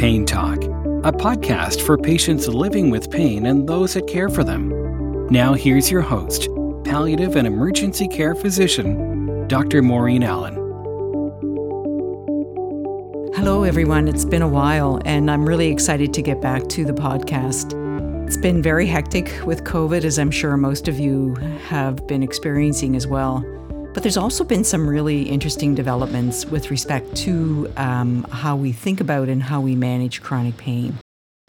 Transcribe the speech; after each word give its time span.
Pain 0.00 0.24
Talk, 0.24 0.64
a 1.04 1.12
podcast 1.12 1.82
for 1.84 1.98
patients 1.98 2.48
living 2.48 2.88
with 2.88 3.10
pain 3.10 3.44
and 3.44 3.68
those 3.68 3.92
that 3.92 4.06
care 4.06 4.30
for 4.30 4.42
them. 4.42 5.26
Now, 5.26 5.52
here's 5.52 5.90
your 5.90 6.00
host, 6.00 6.48
palliative 6.84 7.36
and 7.36 7.46
emergency 7.46 8.08
care 8.08 8.34
physician, 8.34 9.46
Dr. 9.46 9.82
Maureen 9.82 10.22
Allen. 10.22 10.54
Hello, 13.34 13.64
everyone. 13.64 14.08
It's 14.08 14.24
been 14.24 14.40
a 14.40 14.48
while, 14.48 15.02
and 15.04 15.30
I'm 15.30 15.46
really 15.46 15.68
excited 15.68 16.14
to 16.14 16.22
get 16.22 16.40
back 16.40 16.66
to 16.70 16.86
the 16.86 16.94
podcast. 16.94 17.74
It's 18.26 18.38
been 18.38 18.62
very 18.62 18.86
hectic 18.86 19.44
with 19.44 19.64
COVID, 19.64 20.04
as 20.04 20.18
I'm 20.18 20.30
sure 20.30 20.56
most 20.56 20.88
of 20.88 20.98
you 20.98 21.34
have 21.68 22.06
been 22.06 22.22
experiencing 22.22 22.96
as 22.96 23.06
well. 23.06 23.44
But 23.92 24.04
there's 24.04 24.16
also 24.16 24.44
been 24.44 24.62
some 24.62 24.88
really 24.88 25.22
interesting 25.22 25.74
developments 25.74 26.46
with 26.46 26.70
respect 26.70 27.16
to 27.16 27.72
um, 27.76 28.22
how 28.30 28.54
we 28.54 28.70
think 28.70 29.00
about 29.00 29.28
and 29.28 29.42
how 29.42 29.60
we 29.60 29.74
manage 29.74 30.22
chronic 30.22 30.56
pain. 30.56 30.96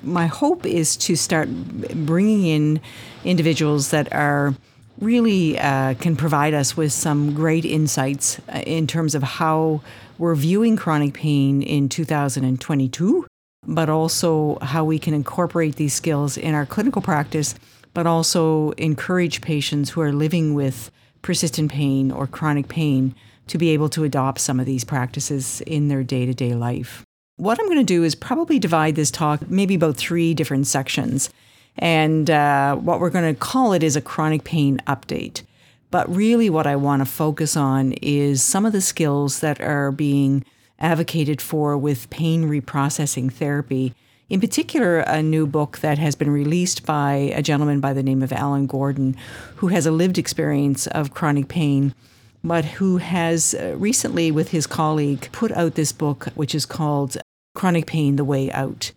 My 0.01 0.25
hope 0.25 0.65
is 0.65 0.97
to 0.97 1.15
start 1.15 1.49
bringing 1.49 2.45
in 2.45 2.81
individuals 3.23 3.91
that 3.91 4.11
are 4.11 4.55
really 4.99 5.59
uh, 5.59 5.93
can 5.95 6.15
provide 6.15 6.55
us 6.55 6.75
with 6.75 6.91
some 6.91 7.35
great 7.35 7.63
insights 7.63 8.39
uh, 8.49 8.63
in 8.65 8.87
terms 8.87 9.13
of 9.13 9.21
how 9.21 9.81
we're 10.17 10.35
viewing 10.35 10.77
chronic 10.77 11.13
pain 11.13 11.61
in 11.61 11.89
2022, 11.89 13.27
but 13.67 13.87
also 13.87 14.57
how 14.63 14.83
we 14.83 14.97
can 14.97 15.13
incorporate 15.13 15.75
these 15.75 15.93
skills 15.93 16.37
in 16.37 16.55
our 16.55 16.65
clinical 16.65 17.03
practice, 17.03 17.53
but 17.93 18.07
also 18.07 18.71
encourage 18.71 19.41
patients 19.41 19.91
who 19.91 20.01
are 20.01 20.11
living 20.11 20.55
with 20.55 20.89
persistent 21.21 21.71
pain 21.71 22.11
or 22.11 22.27
chronic 22.27 22.67
pain 22.67 23.15
to 23.47 23.57
be 23.57 23.69
able 23.69 23.89
to 23.89 24.03
adopt 24.03 24.39
some 24.39 24.59
of 24.59 24.65
these 24.65 24.83
practices 24.83 25.61
in 25.61 25.87
their 25.87 26.03
day 26.03 26.25
to 26.25 26.33
day 26.33 26.53
life. 26.53 27.03
What 27.37 27.59
I'm 27.59 27.65
going 27.65 27.79
to 27.79 27.83
do 27.83 28.03
is 28.03 28.15
probably 28.15 28.59
divide 28.59 28.95
this 28.95 29.11
talk 29.11 29.49
maybe 29.49 29.75
about 29.75 29.97
three 29.97 30.33
different 30.33 30.67
sections. 30.67 31.29
And 31.77 32.29
uh, 32.29 32.75
what 32.75 32.99
we're 32.99 33.09
going 33.09 33.33
to 33.33 33.39
call 33.39 33.73
it 33.73 33.83
is 33.83 33.95
a 33.95 34.01
chronic 34.01 34.43
pain 34.43 34.79
update. 34.87 35.41
But 35.89 36.13
really, 36.13 36.49
what 36.49 36.67
I 36.67 36.75
want 36.75 37.01
to 37.01 37.05
focus 37.05 37.57
on 37.57 37.93
is 38.01 38.41
some 38.41 38.65
of 38.65 38.73
the 38.73 38.81
skills 38.81 39.39
that 39.39 39.59
are 39.59 39.91
being 39.91 40.45
advocated 40.79 41.41
for 41.41 41.77
with 41.77 42.09
pain 42.09 42.49
reprocessing 42.49 43.31
therapy 43.31 43.93
in 44.31 44.39
particular, 44.39 44.99
a 44.99 45.21
new 45.21 45.45
book 45.45 45.79
that 45.79 45.97
has 45.97 46.15
been 46.15 46.31
released 46.31 46.85
by 46.85 47.15
a 47.35 47.41
gentleman 47.41 47.81
by 47.81 47.91
the 47.91 48.01
name 48.01 48.23
of 48.23 48.31
Alan 48.31 48.65
Gordon, 48.65 49.17
who 49.57 49.67
has 49.67 49.85
a 49.85 49.91
lived 49.91 50.17
experience 50.17 50.87
of 50.87 51.13
chronic 51.13 51.49
pain, 51.49 51.93
but 52.41 52.63
who 52.63 52.95
has 52.95 53.53
uh, 53.53 53.75
recently, 53.77 54.31
with 54.31 54.51
his 54.51 54.65
colleague, 54.65 55.27
put 55.33 55.51
out 55.51 55.75
this 55.75 55.91
book, 55.91 56.27
which 56.35 56.55
is 56.55 56.65
called 56.65 57.17
Chronic 57.55 57.87
Pain 57.87 58.15
The 58.15 58.23
Way 58.23 58.49
Out. 58.53 58.93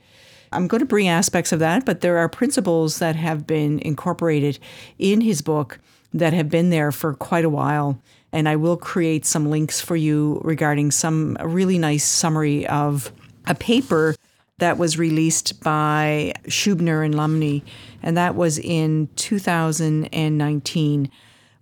I'm 0.53 0.69
going 0.69 0.79
to 0.79 0.87
bring 0.87 1.09
aspects 1.09 1.51
of 1.51 1.59
that, 1.59 1.85
but 1.85 2.01
there 2.01 2.19
are 2.19 2.29
principles 2.29 3.01
that 3.01 3.17
have 3.17 3.45
been 3.45 3.81
incorporated 3.81 4.61
in 5.01 5.21
his 5.21 5.43
book 5.43 5.81
that 6.13 6.33
have 6.33 6.49
been 6.49 6.71
there 6.71 6.93
for 6.93 7.13
quite 7.13 7.45
a 7.45 7.51
while. 7.51 8.01
And 8.31 8.49
I 8.49 8.55
will 8.55 8.77
create 8.77 9.27
some 9.27 9.51
links 9.51 9.81
for 9.81 9.97
you 9.97 10.41
regarding 10.45 10.93
some 10.93 11.37
really 11.43 11.77
nice 11.77 12.05
summary 12.05 12.69
of 12.69 13.11
a 13.49 13.57
paper 13.57 14.15
that 14.65 14.79
was 14.79 14.99
released 14.99 15.61
by 15.63 16.33
Schubiner 16.45 17.05
and 17.05 17.15
Lumley, 17.15 17.63
and 18.03 18.17
that 18.17 18.35
was 18.35 18.59
in 18.59 19.11
2019, 19.15 21.11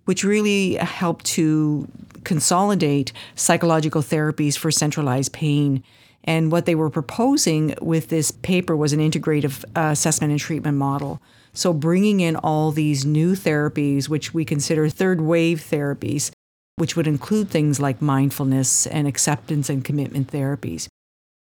which 0.05 0.23
really 0.23 0.75
helped 0.75 1.25
to 1.25 1.85
consolidate 2.23 3.11
psychological 3.35 4.01
therapies 4.01 4.57
for 4.57 4.71
centralized 4.71 5.33
pain. 5.33 5.83
And 6.23 6.49
what 6.49 6.65
they 6.65 6.75
were 6.75 6.89
proposing 6.89 7.75
with 7.81 8.07
this 8.07 8.31
paper 8.31 8.73
was 8.73 8.93
an 8.93 9.01
integrative 9.01 9.65
uh, 9.75 9.89
assessment 9.91 10.31
and 10.31 10.39
treatment 10.39 10.77
model. 10.77 11.21
So, 11.51 11.73
bringing 11.73 12.21
in 12.21 12.37
all 12.37 12.71
these 12.71 13.03
new 13.03 13.33
therapies, 13.33 14.07
which 14.07 14.33
we 14.33 14.45
consider 14.45 14.87
third 14.87 15.19
wave 15.19 15.59
therapies, 15.59 16.31
which 16.77 16.95
would 16.95 17.07
include 17.07 17.49
things 17.49 17.81
like 17.81 18.01
mindfulness 18.01 18.87
and 18.87 19.09
acceptance 19.09 19.69
and 19.69 19.83
commitment 19.83 20.31
therapies. 20.31 20.87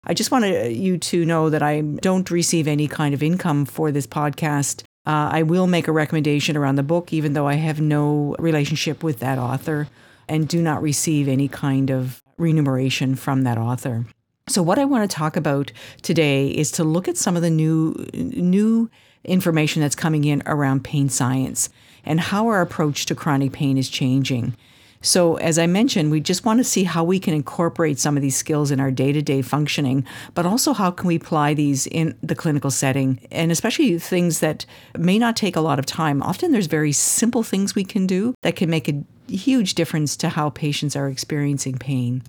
I 0.03 0.16
just 0.16 0.31
wanted 0.31 0.75
you 0.75 0.97
to 0.97 1.25
know 1.25 1.50
that 1.50 1.62
I 1.62 1.81
don't 1.81 2.29
receive 2.31 2.67
any 2.67 2.88
kind 2.88 3.13
of 3.13 3.22
income 3.22 3.66
for 3.66 3.91
this 3.91 4.07
podcast. 4.07 4.81
Uh, 5.06 5.29
I 5.31 5.44
will 5.44 5.67
make 5.67 5.88
a 5.88 5.91
recommendation 5.91 6.57
around 6.57 6.75
the 6.75 6.84
book, 6.84 7.13
even 7.13 7.34
though 7.34 7.47
I 7.47 7.56
have 7.56 7.79
no 7.79 8.35
relationship 8.40 9.03
with 9.03 9.19
that 9.19 9.38
author 9.38 9.88
and 10.28 10.47
do 10.47 10.61
not 10.61 10.81
receive 10.81 11.28
any 11.28 11.47
kind 11.47 11.91
of 11.91 12.23
remuneration 12.38 13.16
from 13.16 13.44
that 13.44 13.57
author. 13.57 14.06
So, 14.47 14.63
what 14.63 14.79
I 14.79 14.85
want 14.85 15.09
to 15.09 15.16
talk 15.16 15.35
about 15.35 15.72
today 16.01 16.47
is 16.47 16.72
to 16.72 16.84
look 16.84 17.07
at 17.07 17.17
some 17.17 17.35
of 17.35 17.44
the 17.44 17.50
new, 17.50 17.94
new 18.13 18.90
information 19.23 19.81
that's 19.81 19.95
coming 19.95 20.23
in 20.23 20.41
around 20.47 20.84
pain 20.84 21.09
science 21.09 21.69
and 22.03 22.19
how 22.19 22.47
our 22.47 22.61
approach 22.61 23.06
to 23.06 23.16
chronic 23.16 23.51
pain 23.51 23.78
is 23.78 23.88
changing. 23.88 24.56
So, 25.01 25.35
as 25.38 25.57
I 25.57 25.66
mentioned, 25.66 26.12
we 26.12 26.19
just 26.19 26.45
want 26.45 26.59
to 26.59 26.63
see 26.63 26.84
how 26.84 27.03
we 27.03 27.19
can 27.19 27.34
incorporate 27.34 27.97
some 27.97 28.16
of 28.16 28.22
these 28.22 28.35
skills 28.35 28.69
in 28.69 28.79
our 28.79 28.91
day 28.91 29.12
to 29.12 29.22
day 29.22 29.41
functioning, 29.41 30.06
but 30.35 30.45
also 30.45 30.73
how 30.73 30.91
can 30.91 31.07
we 31.07 31.16
apply 31.16 31.56
these 31.56 31.88
in 31.88 32.16
the 32.22 32.35
clinical 32.35 32.69
setting, 32.69 33.19
and 33.31 33.51
especially 33.51 33.97
things 33.97 34.40
that 34.40 34.66
may 34.95 35.17
not 35.17 35.35
take 35.35 35.56
a 35.56 35.61
lot 35.61 35.79
of 35.79 35.88
time. 35.88 36.22
Often 36.22 36.51
there's 36.51 36.67
very 36.67 36.91
simple 36.91 37.41
things 37.41 37.73
we 37.73 37.84
can 37.84 38.06
do 38.06 38.35
that 38.44 38.56
can 38.56 38.69
make 38.69 38.88
a 38.88 39.03
huge 39.28 39.73
difference 39.73 40.16
to 40.17 40.29
how 40.29 40.51
patients 40.51 40.95
are 40.95 41.07
experiencing 41.07 41.78
pain. 41.78 42.22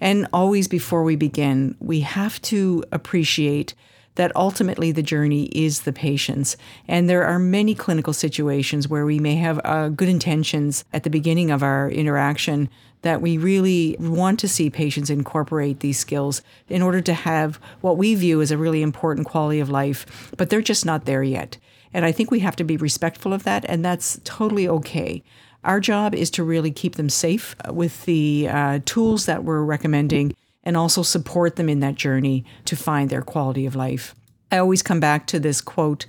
And 0.00 0.26
always 0.32 0.66
before 0.66 1.04
we 1.04 1.14
begin, 1.14 1.76
we 1.78 2.00
have 2.00 2.42
to 2.42 2.82
appreciate 2.90 3.74
that 4.16 4.34
ultimately 4.36 4.92
the 4.92 5.02
journey 5.02 5.44
is 5.46 5.82
the 5.82 5.92
patient's. 5.92 6.56
And 6.86 7.08
there 7.08 7.24
are 7.24 7.38
many 7.38 7.74
clinical 7.74 8.12
situations 8.12 8.88
where 8.88 9.06
we 9.06 9.18
may 9.18 9.36
have 9.36 9.60
uh, 9.64 9.88
good 9.88 10.08
intentions 10.08 10.84
at 10.92 11.02
the 11.02 11.10
beginning 11.10 11.50
of 11.50 11.62
our 11.62 11.90
interaction 11.90 12.68
that 13.02 13.20
we 13.20 13.36
really 13.36 13.96
want 13.98 14.38
to 14.40 14.48
see 14.48 14.70
patients 14.70 15.10
incorporate 15.10 15.80
these 15.80 15.98
skills 15.98 16.40
in 16.68 16.82
order 16.82 17.00
to 17.00 17.12
have 17.12 17.58
what 17.80 17.96
we 17.96 18.14
view 18.14 18.40
as 18.40 18.50
a 18.50 18.58
really 18.58 18.80
important 18.80 19.26
quality 19.26 19.60
of 19.60 19.68
life, 19.68 20.32
but 20.36 20.50
they're 20.50 20.62
just 20.62 20.86
not 20.86 21.04
there 21.04 21.22
yet. 21.22 21.58
And 21.92 22.04
I 22.04 22.12
think 22.12 22.30
we 22.30 22.40
have 22.40 22.56
to 22.56 22.64
be 22.64 22.76
respectful 22.76 23.32
of 23.32 23.42
that, 23.42 23.64
and 23.68 23.84
that's 23.84 24.20
totally 24.24 24.68
okay. 24.68 25.22
Our 25.64 25.78
job 25.78 26.14
is 26.14 26.30
to 26.30 26.44
really 26.44 26.70
keep 26.70 26.94
them 26.94 27.08
safe 27.08 27.54
with 27.68 28.04
the 28.04 28.48
uh, 28.48 28.80
tools 28.84 29.26
that 29.26 29.44
we're 29.44 29.62
recommending 29.62 30.34
and 30.64 30.76
also 30.76 31.02
support 31.02 31.56
them 31.56 31.68
in 31.68 31.80
that 31.80 31.94
journey 31.94 32.44
to 32.64 32.76
find 32.76 33.10
their 33.10 33.22
quality 33.22 33.66
of 33.66 33.76
life. 33.76 34.14
I 34.50 34.58
always 34.58 34.82
come 34.82 35.00
back 35.00 35.26
to 35.28 35.40
this 35.40 35.60
quote, 35.60 36.06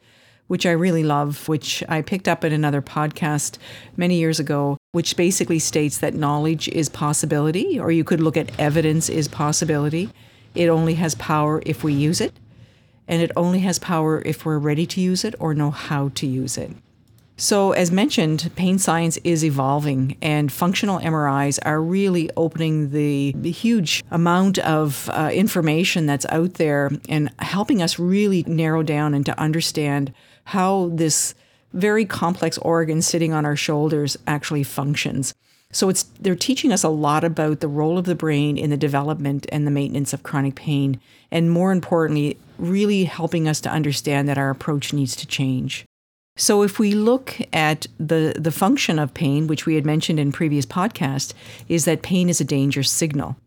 which 0.47 0.65
I 0.65 0.71
really 0.71 1.03
love, 1.03 1.47
which 1.47 1.83
I 1.87 2.01
picked 2.01 2.27
up 2.27 2.43
in 2.43 2.51
another 2.51 2.81
podcast 2.81 3.57
many 3.95 4.17
years 4.17 4.39
ago, 4.39 4.77
which 4.91 5.15
basically 5.15 5.59
states 5.59 5.97
that 5.99 6.13
knowledge 6.13 6.67
is 6.67 6.89
possibility, 6.89 7.79
or 7.79 7.91
you 7.91 8.03
could 8.03 8.19
look 8.19 8.37
at 8.37 8.59
evidence 8.59 9.09
is 9.09 9.27
possibility. 9.27 10.09
It 10.53 10.67
only 10.67 10.95
has 10.95 11.15
power 11.15 11.63
if 11.65 11.83
we 11.83 11.93
use 11.93 12.21
it, 12.21 12.33
and 13.07 13.21
it 13.21 13.31
only 13.35 13.59
has 13.59 13.79
power 13.79 14.21
if 14.25 14.45
we're 14.45 14.59
ready 14.59 14.85
to 14.87 15.01
use 15.01 15.23
it 15.23 15.35
or 15.39 15.53
know 15.53 15.71
how 15.71 16.09
to 16.15 16.27
use 16.27 16.57
it. 16.57 16.71
So, 17.35 17.71
as 17.71 17.91
mentioned, 17.91 18.51
pain 18.55 18.77
science 18.77 19.17
is 19.23 19.44
evolving, 19.44 20.17
and 20.21 20.51
functional 20.51 20.99
MRIs 20.99 21.57
are 21.66 21.81
really 21.81 22.29
opening 22.38 22.91
the, 22.91 23.31
huge 23.51 24.03
amount 24.11 24.59
of 24.59 25.09
uh, 25.11 25.31
information 25.33 26.05
that's 26.05 26.25
out 26.29 26.55
there 26.55 26.91
and 27.09 27.31
helping 27.39 27.81
us 27.81 27.97
really 27.97 28.44
narrow 28.47 28.83
down 28.83 29.13
and 29.13 29.25
to 29.25 29.39
understand 29.39 30.13
how 30.45 30.89
this 30.94 31.33
very 31.73 32.05
complex 32.05 32.57
organ 32.59 33.01
sitting 33.01 33.33
on 33.33 33.45
our 33.45 33.55
shoulders 33.55 34.15
actually 34.27 34.63
functions. 34.63 35.33
So 35.71 35.89
it's 35.89 36.03
they're 36.19 36.35
teaching 36.35 36.71
us 36.71 36.83
a 36.83 36.89
lot 36.89 37.23
about 37.23 37.59
the 37.59 37.67
role 37.67 37.97
of 37.97 38.05
the 38.05 38.15
brain 38.15 38.57
in 38.57 38.69
the 38.69 38.77
development 38.77 39.47
and 39.51 39.65
the 39.65 39.71
maintenance 39.71 40.13
of 40.13 40.21
chronic 40.21 40.53
pain 40.53 41.00
and 41.31 41.50
more 41.50 41.71
importantly 41.71 42.38
really 42.59 43.06
helping 43.06 43.47
us 43.47 43.59
to 43.62 43.71
understand 43.71 44.30
that 44.30 44.38
our 44.38 44.51
approach 44.51 44.94
needs 44.94 45.15
to 45.15 45.25
change. 45.25 45.85
So, 46.35 46.63
if 46.63 46.80
we 46.80 46.94
look 46.94 47.38
at 47.53 47.85
the, 48.00 48.33
the 48.38 48.51
function 48.51 48.97
of 48.97 49.13
pain, 49.13 49.45
which 49.45 49.65
we 49.68 49.75
had 49.75 49.85
mentioned 49.85 50.19
in 50.19 50.31
previous 50.31 50.65
podcast, 50.65 51.33
is 51.69 51.85
that 51.85 52.01
pain 52.01 52.27
is 52.27 52.41
a 52.41 52.45
danger 52.45 52.81
signal. 52.81 53.38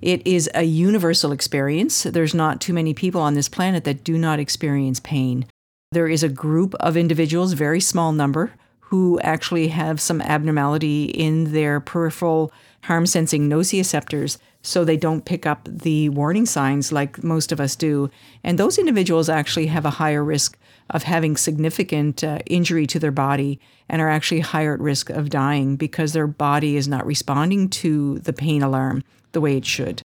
It 0.00 0.26
is 0.26 0.48
a 0.54 0.62
universal 0.62 1.32
experience. 1.32 2.04
There's 2.04 2.34
not 2.34 2.60
too 2.60 2.72
many 2.72 2.94
people 2.94 3.20
on 3.20 3.34
this 3.34 3.48
planet 3.48 3.84
that 3.84 4.04
do 4.04 4.16
not 4.16 4.38
experience 4.38 5.00
pain. 5.00 5.46
There 5.90 6.08
is 6.08 6.22
a 6.22 6.28
group 6.28 6.74
of 6.76 6.96
individuals, 6.96 7.52
very 7.52 7.80
small 7.80 8.12
number, 8.12 8.52
who 8.80 9.20
actually 9.20 9.68
have 9.68 10.00
some 10.00 10.22
abnormality 10.22 11.04
in 11.04 11.52
their 11.52 11.78
peripheral 11.78 12.52
harm 12.82 13.06
sensing 13.06 13.48
nociceptors 13.48 14.38
so 14.62 14.84
they 14.84 14.96
don't 14.96 15.24
pick 15.24 15.46
up 15.46 15.68
the 15.70 16.08
warning 16.08 16.46
signs 16.46 16.92
like 16.92 17.22
most 17.22 17.52
of 17.52 17.60
us 17.60 17.76
do. 17.76 18.10
And 18.42 18.58
those 18.58 18.78
individuals 18.78 19.28
actually 19.28 19.66
have 19.66 19.84
a 19.84 19.90
higher 19.90 20.24
risk 20.24 20.58
of 20.90 21.04
having 21.04 21.36
significant 21.36 22.24
uh, 22.24 22.38
injury 22.46 22.86
to 22.86 22.98
their 22.98 23.12
body 23.12 23.60
and 23.88 24.00
are 24.02 24.08
actually 24.08 24.40
higher 24.40 24.74
at 24.74 24.80
risk 24.80 25.10
of 25.10 25.30
dying 25.30 25.76
because 25.76 26.12
their 26.12 26.26
body 26.26 26.76
is 26.76 26.88
not 26.88 27.06
responding 27.06 27.68
to 27.68 28.18
the 28.20 28.32
pain 28.32 28.62
alarm 28.62 29.04
the 29.32 29.40
way 29.40 29.56
it 29.56 29.66
should. 29.66 30.02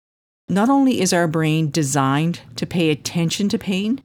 Not 0.48 0.69
only 0.69 1.00
is 1.00 1.13
our 1.13 1.27
brain 1.27 1.69
designed 1.69 2.42
to 2.56 2.65
pay 2.65 2.89
attention 2.89 3.50
to 3.50 3.60
pain, 3.60 4.01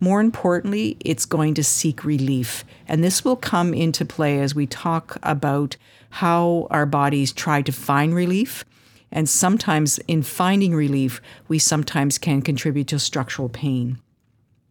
more 0.00 0.20
importantly, 0.20 0.96
it's 1.00 1.24
going 1.24 1.54
to 1.54 1.64
seek 1.64 2.04
relief. 2.04 2.64
And 2.86 3.02
this 3.02 3.24
will 3.24 3.36
come 3.36 3.72
into 3.72 4.04
play 4.04 4.40
as 4.40 4.54
we 4.54 4.66
talk 4.66 5.16
about 5.22 5.76
how 6.10 6.66
our 6.70 6.86
bodies 6.86 7.32
try 7.32 7.62
to 7.62 7.72
find 7.72 8.14
relief. 8.14 8.64
And 9.10 9.28
sometimes, 9.28 9.98
in 10.00 10.22
finding 10.22 10.74
relief, 10.74 11.22
we 11.48 11.58
sometimes 11.58 12.18
can 12.18 12.42
contribute 12.42 12.88
to 12.88 12.98
structural 12.98 13.48
pain. 13.48 13.98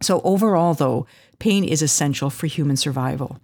So, 0.02 0.20
overall, 0.22 0.74
though, 0.74 1.06
pain 1.38 1.64
is 1.64 1.82
essential 1.82 2.30
for 2.30 2.46
human 2.46 2.76
survival. 2.76 3.40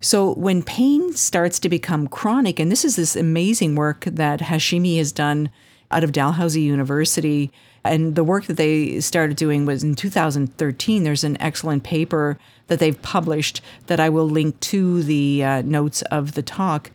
So, 0.00 0.34
when 0.34 0.62
pain 0.62 1.12
starts 1.12 1.58
to 1.60 1.68
become 1.68 2.08
chronic, 2.08 2.58
and 2.58 2.72
this 2.72 2.84
is 2.84 2.96
this 2.96 3.16
amazing 3.16 3.74
work 3.74 4.04
that 4.04 4.40
Hashmi 4.40 4.96
has 4.98 5.12
done 5.12 5.50
out 5.90 6.04
of 6.04 6.12
Dalhousie 6.12 6.62
University, 6.62 7.52
and 7.88 8.14
the 8.14 8.24
work 8.24 8.46
that 8.46 8.56
they 8.56 9.00
started 9.00 9.36
doing 9.36 9.66
was 9.66 9.82
in 9.82 9.94
2013. 9.94 11.02
There's 11.02 11.24
an 11.24 11.40
excellent 11.40 11.82
paper 11.82 12.38
that 12.68 12.78
they've 12.78 13.00
published 13.02 13.60
that 13.86 14.00
I 14.00 14.08
will 14.08 14.28
link 14.28 14.58
to 14.60 15.02
the 15.02 15.44
uh, 15.44 15.62
notes 15.62 16.02
of 16.02 16.32
the 16.32 16.42
talk, 16.42 16.90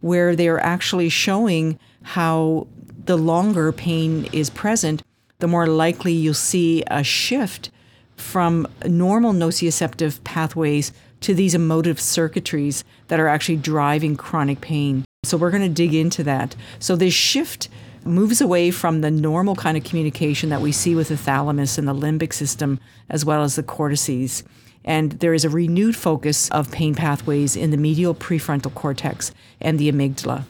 where 0.00 0.34
they're 0.34 0.60
actually 0.60 1.08
showing 1.08 1.78
how 2.02 2.66
the 3.04 3.16
longer 3.16 3.72
pain 3.72 4.28
is 4.32 4.50
present, 4.50 5.02
the 5.38 5.48
more 5.48 5.66
likely 5.66 6.12
you'll 6.12 6.34
see 6.34 6.82
a 6.88 7.02
shift 7.02 7.70
from 8.16 8.66
normal 8.84 9.32
nociceptive 9.32 10.22
pathways 10.24 10.92
to 11.20 11.34
these 11.34 11.54
emotive 11.54 11.98
circuitries 11.98 12.84
that 13.08 13.20
are 13.20 13.28
actually 13.28 13.56
driving 13.56 14.16
chronic 14.16 14.60
pain. 14.60 15.04
So 15.24 15.36
we're 15.36 15.50
going 15.50 15.62
to 15.62 15.68
dig 15.68 15.94
into 15.94 16.22
that. 16.24 16.54
So 16.78 16.96
this 16.96 17.14
shift 17.14 17.68
moves 18.08 18.40
away 18.40 18.70
from 18.70 19.00
the 19.00 19.10
normal 19.10 19.54
kind 19.54 19.76
of 19.76 19.84
communication 19.84 20.50
that 20.50 20.60
we 20.60 20.72
see 20.72 20.94
with 20.94 21.08
the 21.08 21.16
thalamus 21.16 21.78
and 21.78 21.86
the 21.86 21.94
limbic 21.94 22.32
system, 22.32 22.80
as 23.08 23.24
well 23.24 23.42
as 23.42 23.56
the 23.56 23.62
cortices. 23.62 24.42
And 24.84 25.12
there 25.12 25.34
is 25.34 25.44
a 25.44 25.50
renewed 25.50 25.96
focus 25.96 26.50
of 26.50 26.70
pain 26.70 26.94
pathways 26.94 27.56
in 27.56 27.70
the 27.70 27.76
medial 27.76 28.14
prefrontal 28.14 28.74
cortex 28.74 29.32
and 29.60 29.78
the 29.78 29.90
amygdala. 29.90 30.44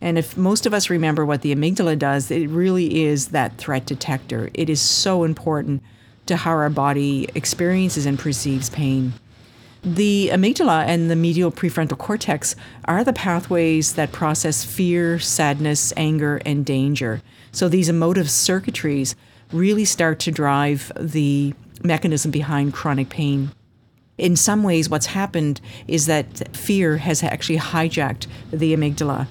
And 0.00 0.18
if 0.18 0.36
most 0.36 0.66
of 0.66 0.74
us 0.74 0.90
remember 0.90 1.24
what 1.24 1.42
the 1.42 1.54
amygdala 1.54 1.98
does, 1.98 2.30
it 2.30 2.48
really 2.48 3.04
is 3.04 3.28
that 3.28 3.56
threat 3.56 3.86
detector. 3.86 4.50
It 4.54 4.70
is 4.70 4.80
so 4.80 5.24
important 5.24 5.82
to 6.26 6.36
how 6.36 6.52
our 6.52 6.70
body 6.70 7.28
experiences 7.34 8.06
and 8.06 8.18
perceives 8.18 8.70
pain. 8.70 9.14
The 9.84 10.30
amygdala 10.32 10.86
and 10.86 11.08
the 11.08 11.16
medial 11.16 11.52
prefrontal 11.52 11.98
cortex 11.98 12.56
are 12.86 13.04
the 13.04 13.12
pathways 13.12 13.92
that 13.92 14.10
process 14.10 14.64
fear, 14.64 15.20
sadness, 15.20 15.92
anger, 15.96 16.40
and 16.44 16.66
danger. 16.66 17.22
So 17.52 17.68
these 17.68 17.88
emotive 17.88 18.26
circuitries 18.26 19.14
really 19.52 19.84
start 19.84 20.18
to 20.20 20.32
drive 20.32 20.90
the 20.98 21.54
mechanism 21.84 22.32
behind 22.32 22.74
chronic 22.74 23.08
pain. 23.08 23.52
In 24.18 24.34
some 24.34 24.64
ways, 24.64 24.90
what's 24.90 25.06
happened 25.06 25.60
is 25.86 26.06
that 26.06 26.56
fear 26.56 26.96
has 26.96 27.22
actually 27.22 27.58
hijacked 27.58 28.26
the 28.50 28.74
amygdala, 28.74 29.28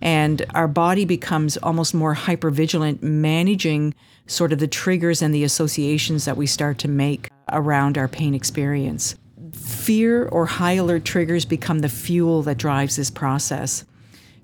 and 0.00 0.46
our 0.54 0.66
body 0.66 1.04
becomes 1.04 1.58
almost 1.58 1.92
more 1.92 2.14
hypervigilant, 2.14 3.02
managing 3.02 3.94
sort 4.26 4.52
of 4.52 4.60
the 4.60 4.66
triggers 4.66 5.20
and 5.20 5.34
the 5.34 5.44
associations 5.44 6.24
that 6.24 6.38
we 6.38 6.46
start 6.46 6.78
to 6.78 6.88
make 6.88 7.28
around 7.52 7.98
our 7.98 8.08
pain 8.08 8.34
experience 8.34 9.14
fear 9.60 10.26
or 10.26 10.46
high 10.46 10.72
alert 10.72 11.04
triggers 11.04 11.44
become 11.44 11.80
the 11.80 11.88
fuel 11.88 12.42
that 12.42 12.58
drives 12.58 12.96
this 12.96 13.10
process. 13.10 13.84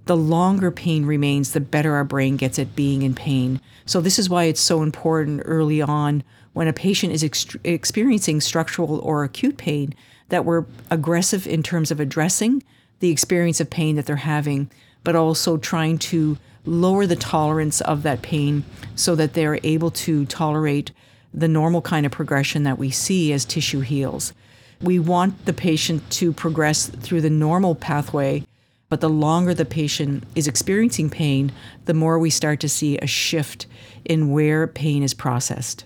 The 0.05 0.17
longer 0.17 0.71
pain 0.71 1.05
remains, 1.05 1.53
the 1.53 1.61
better 1.61 1.95
our 1.95 2.05
brain 2.05 2.37
gets 2.37 2.59
at 2.59 2.77
being 2.77 3.03
in 3.03 3.15
pain. 3.15 3.61
So, 3.87 4.01
this 4.01 4.19
is 4.19 4.31
why 4.31 4.45
it's 4.45 4.61
so 4.61 4.83
important 4.83 5.43
early 5.45 5.83
on 5.83 6.23
when 6.53 6.69
a 6.69 6.73
patient 6.73 7.13
is 7.13 7.25
ex- 7.25 7.57
experiencing 7.65 8.41
structural 8.41 8.99
or 9.01 9.25
acute 9.25 9.57
pain 9.57 9.95
that 10.29 10.45
we're 10.45 10.65
aggressive 10.91 11.47
in 11.47 11.63
terms 11.63 11.91
of 11.91 12.01
addressing 12.01 12.63
the 13.01 13.11
experience 13.11 13.61
of 13.61 13.71
pain 13.71 13.97
that 13.97 14.07
they're 14.07 14.17
having, 14.17 14.71
but 15.05 15.17
also 15.17 15.57
trying 15.57 15.99
to 15.99 16.39
lower 16.65 17.07
the 17.07 17.17
tolerance 17.17 17.81
of 17.81 18.03
that 18.03 18.23
pain 18.23 18.65
so 18.95 19.15
that 19.15 19.35
they're 19.35 19.59
able 19.63 19.91
to 19.91 20.25
tolerate 20.27 20.91
the 21.33 21.49
normal 21.49 21.83
kind 21.83 22.07
of 22.07 22.13
progression 22.13 22.63
that 22.63 22.79
we 22.79 22.91
see 22.91 23.33
as 23.33 23.45
tissue 23.45 23.81
heals. 23.81 24.33
We 24.81 24.99
want 24.99 25.47
the 25.47 25.53
patient 25.53 26.09
to 26.13 26.33
progress 26.33 26.89
through 26.89 27.23
the 27.23 27.31
normal 27.31 27.75
pathway, 27.75 28.45
but 28.89 29.01
the 29.01 29.09
longer 29.09 29.55
the 29.55 29.65
patient 29.65 30.25
is 30.35 30.47
experiencing 30.47 31.11
pain, 31.11 31.53
the 31.87 31.95
more 31.95 32.19
we 32.19 32.31
start 32.31 32.61
to 32.61 32.69
see 32.69 32.99
a 32.99 33.07
shift 33.07 33.67
in 34.05 34.31
where 34.31 34.67
pain 34.67 35.03
is 35.03 35.15
processed. 35.15 35.85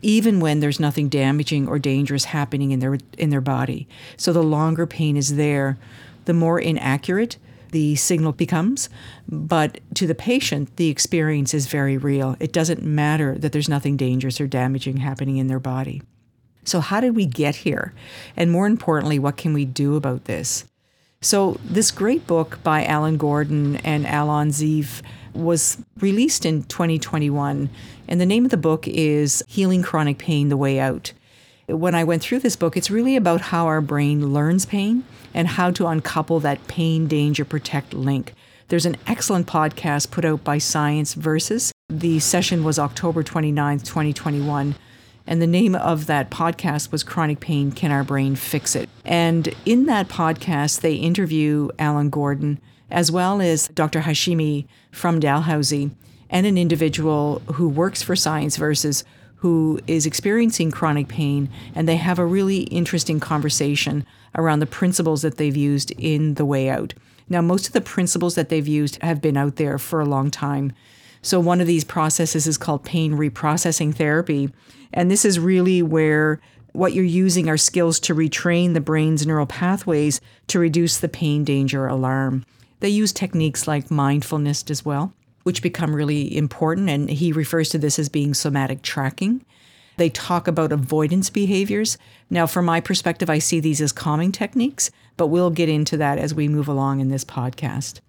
Even 0.00 0.38
when 0.38 0.60
there's 0.60 0.80
nothing 0.80 1.08
damaging 1.08 1.66
or 1.66 1.78
dangerous 1.78 2.24
happening 2.24 2.70
in 2.70 2.80
their 2.80 2.98
in 3.18 3.30
their 3.30 3.40
body. 3.40 3.88
So 4.16 4.32
the 4.32 4.42
longer 4.42 4.86
pain 4.86 5.16
is 5.16 5.36
there, 5.36 5.78
the 6.26 6.34
more 6.34 6.60
inaccurate 6.60 7.38
the 7.74 7.96
signal 7.96 8.32
becomes. 8.32 8.88
But 9.28 9.80
to 9.94 10.06
the 10.06 10.14
patient, 10.14 10.76
the 10.76 10.88
experience 10.88 11.52
is 11.52 11.66
very 11.66 11.96
real. 11.96 12.36
It 12.38 12.52
doesn't 12.52 12.84
matter 12.84 13.36
that 13.38 13.50
there's 13.50 13.68
nothing 13.68 13.96
dangerous 13.96 14.40
or 14.40 14.46
damaging 14.46 14.98
happening 14.98 15.38
in 15.38 15.48
their 15.48 15.58
body. 15.58 16.00
So, 16.64 16.80
how 16.80 17.00
did 17.00 17.14
we 17.14 17.26
get 17.26 17.56
here? 17.56 17.92
And 18.36 18.50
more 18.50 18.66
importantly, 18.66 19.18
what 19.18 19.36
can 19.36 19.52
we 19.52 19.64
do 19.64 19.96
about 19.96 20.24
this? 20.24 20.64
So, 21.20 21.58
this 21.64 21.90
great 21.90 22.26
book 22.26 22.58
by 22.62 22.84
Alan 22.84 23.16
Gordon 23.16 23.76
and 23.76 24.06
Alon 24.06 24.48
Ziv 24.48 25.02
was 25.34 25.78
released 26.00 26.46
in 26.46 26.62
2021. 26.64 27.68
And 28.08 28.20
the 28.20 28.26
name 28.26 28.44
of 28.44 28.50
the 28.50 28.56
book 28.56 28.86
is 28.88 29.42
Healing 29.48 29.82
Chronic 29.82 30.18
Pain 30.18 30.48
The 30.48 30.56
Way 30.56 30.78
Out. 30.78 31.12
When 31.66 31.94
I 31.94 32.04
went 32.04 32.22
through 32.22 32.40
this 32.40 32.56
book, 32.56 32.76
it's 32.76 32.90
really 32.90 33.16
about 33.16 33.40
how 33.40 33.66
our 33.66 33.80
brain 33.80 34.32
learns 34.32 34.66
pain 34.66 35.04
and 35.32 35.48
how 35.48 35.70
to 35.72 35.86
uncouple 35.86 36.40
that 36.40 36.66
pain, 36.68 37.06
danger, 37.06 37.44
protect 37.44 37.94
link. 37.94 38.34
There's 38.68 38.86
an 38.86 38.96
excellent 39.06 39.46
podcast 39.46 40.10
put 40.10 40.24
out 40.24 40.44
by 40.44 40.58
Science 40.58 41.14
Versus. 41.14 41.72
The 41.88 42.18
session 42.18 42.64
was 42.64 42.78
October 42.78 43.22
29th, 43.22 43.84
2021 43.84 44.74
and 45.26 45.40
the 45.40 45.46
name 45.46 45.74
of 45.74 46.06
that 46.06 46.30
podcast 46.30 46.92
was 46.92 47.02
Chronic 47.02 47.40
Pain 47.40 47.72
Can 47.72 47.90
Our 47.90 48.04
Brain 48.04 48.36
Fix 48.36 48.76
It? 48.76 48.88
And 49.04 49.54
in 49.64 49.86
that 49.86 50.08
podcast, 50.08 50.80
they 50.80 50.94
interview 50.94 51.68
Alan 51.78 52.10
Gordon 52.10 52.60
as 52.90 53.10
well 53.10 53.40
as 53.40 53.68
Dr. 53.68 54.00
Hashmi 54.02 54.66
from 54.92 55.20
Dalhousie 55.20 55.90
and 56.30 56.46
an 56.46 56.58
individual 56.58 57.40
who 57.54 57.68
works 57.68 58.02
for 58.02 58.14
Science 58.14 58.56
Versus 58.56 59.04
who 59.36 59.78
is 59.86 60.06
experiencing 60.06 60.70
chronic 60.70 61.08
pain. 61.08 61.50
And 61.74 61.86
they 61.86 61.96
have 61.96 62.18
a 62.18 62.24
really 62.24 62.62
interesting 62.64 63.20
conversation 63.20 64.06
around 64.34 64.60
the 64.60 64.66
principles 64.66 65.22
that 65.22 65.36
they've 65.36 65.56
used 65.56 65.90
in 65.92 66.34
The 66.34 66.46
Way 66.46 66.70
Out. 66.70 66.94
Now, 67.28 67.40
most 67.40 67.66
of 67.66 67.72
the 67.72 67.80
principles 67.80 68.34
that 68.36 68.48
they've 68.48 68.66
used 68.66 69.02
have 69.02 69.20
been 69.20 69.36
out 69.36 69.56
there 69.56 69.78
for 69.78 70.00
a 70.00 70.06
long 70.06 70.30
time. 70.30 70.72
So, 71.22 71.40
one 71.40 71.60
of 71.60 71.66
these 71.66 71.84
processes 71.84 72.46
is 72.46 72.58
called 72.58 72.84
pain 72.84 73.14
reprocessing 73.14 73.94
therapy. 73.94 74.50
And 74.94 75.10
this 75.10 75.24
is 75.24 75.38
really 75.38 75.82
where 75.82 76.40
what 76.72 76.92
you're 76.92 77.04
using 77.04 77.48
are 77.48 77.56
skills 77.56 78.00
to 78.00 78.14
retrain 78.14 78.72
the 78.72 78.80
brain's 78.80 79.26
neural 79.26 79.46
pathways 79.46 80.20
to 80.46 80.58
reduce 80.58 80.98
the 80.98 81.08
pain, 81.08 81.44
danger, 81.44 81.86
alarm. 81.86 82.46
They 82.80 82.88
use 82.88 83.12
techniques 83.12 83.68
like 83.68 83.90
mindfulness 83.90 84.64
as 84.70 84.84
well, 84.84 85.12
which 85.42 85.62
become 85.62 85.94
really 85.94 86.36
important. 86.36 86.88
And 86.88 87.10
he 87.10 87.32
refers 87.32 87.68
to 87.70 87.78
this 87.78 87.98
as 87.98 88.08
being 88.08 88.34
somatic 88.34 88.82
tracking. 88.82 89.44
They 89.96 90.10
talk 90.10 90.48
about 90.48 90.72
avoidance 90.72 91.28
behaviors. 91.28 91.98
Now, 92.30 92.46
from 92.46 92.64
my 92.64 92.80
perspective, 92.80 93.30
I 93.30 93.38
see 93.38 93.60
these 93.60 93.80
as 93.80 93.92
calming 93.92 94.32
techniques, 94.32 94.90
but 95.16 95.28
we'll 95.28 95.50
get 95.50 95.68
into 95.68 95.96
that 95.96 96.18
as 96.18 96.34
we 96.34 96.48
move 96.48 96.68
along 96.68 97.00
in 97.00 97.08
this 97.08 97.24
podcast. 97.24 98.00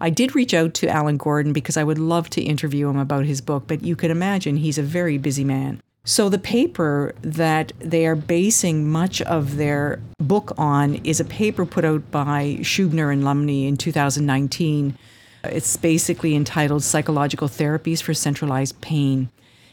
I 0.00 0.10
did 0.10 0.34
reach 0.34 0.54
out 0.54 0.74
to 0.74 0.88
Alan 0.88 1.16
Gordon 1.16 1.52
because 1.52 1.76
I 1.76 1.84
would 1.84 1.98
love 1.98 2.28
to 2.30 2.42
interview 2.42 2.88
him 2.88 2.98
about 2.98 3.24
his 3.24 3.40
book, 3.40 3.64
but 3.66 3.82
you 3.82 3.96
can 3.96 4.10
imagine 4.10 4.56
he's 4.56 4.78
a 4.78 4.82
very 4.82 5.18
busy 5.18 5.44
man. 5.44 5.80
So, 6.06 6.28
the 6.28 6.38
paper 6.38 7.14
that 7.22 7.72
they 7.78 8.06
are 8.06 8.14
basing 8.14 8.90
much 8.90 9.22
of 9.22 9.56
their 9.56 10.02
book 10.18 10.52
on 10.58 10.96
is 10.96 11.18
a 11.18 11.24
paper 11.24 11.64
put 11.64 11.82
out 11.82 12.10
by 12.10 12.58
Schubiner 12.60 13.10
and 13.10 13.24
Lumley 13.24 13.66
in 13.66 13.78
2019. 13.78 14.98
It's 15.44 15.78
basically 15.78 16.34
entitled 16.34 16.82
Psychological 16.82 17.48
Therapies 17.48 18.02
for 18.02 18.12
Centralized 18.12 18.78
Pain. 18.82 19.30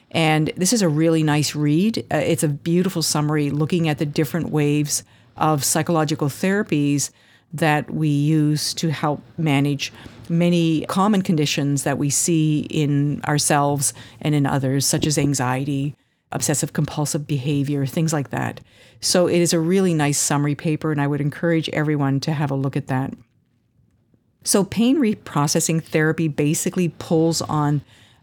And 0.10 0.54
this 0.56 0.72
is 0.72 0.82
a 0.82 0.88
really 0.88 1.22
nice 1.22 1.54
read. 1.54 2.06
Uh, 2.10 2.18
it's 2.18 2.44
a 2.44 2.48
beautiful 2.48 3.02
summary 3.02 3.50
looking 3.50 3.90
at 3.90 3.98
the 3.98 4.06
different 4.06 4.52
waves 4.52 5.04
of 5.36 5.66
psychological 5.66 6.30
therapies 6.30 7.10
that 7.54 7.92
we 7.92 8.08
use 8.08 8.74
to 8.76 8.90
help 8.92 9.22
manage 9.38 9.92
many 10.30 10.86
common 10.86 11.22
conditions 11.22 11.84
that 11.84 11.98
we 11.98 12.10
see 12.10 12.62
in 12.70 13.22
ourselves 13.24 13.94
and 14.22 14.34
in 14.34 14.46
others, 14.46 14.86
such 14.86 15.06
as 15.06 15.18
anxiety, 15.18 15.94
obsessive 16.32 16.74
compulsive 16.74 17.28
behavior, 17.28 17.86
things 17.86 18.14
like 18.14 18.30
that. 18.30 18.62
So 19.00 19.28
it 19.28 19.40
is 19.40 19.54
a 19.54 19.60
really 19.60 19.94
nice 19.94 20.20
summary 20.20 20.56
paper, 20.56 20.92
and 20.92 21.02
I 21.02 21.08
would 21.08 21.22
encourage 21.22 21.70
everyone 21.70 22.20
to 22.22 22.34
have 22.34 22.52
a 22.52 22.56
look 22.56 22.78
at 22.78 22.88
that. 22.88 23.14
So, 24.44 24.64
pain 24.64 24.98
reprocessing 24.98 25.84
therapy 25.84 26.28
basically 26.28 26.90
pulls 26.90 27.42
on 27.44 27.82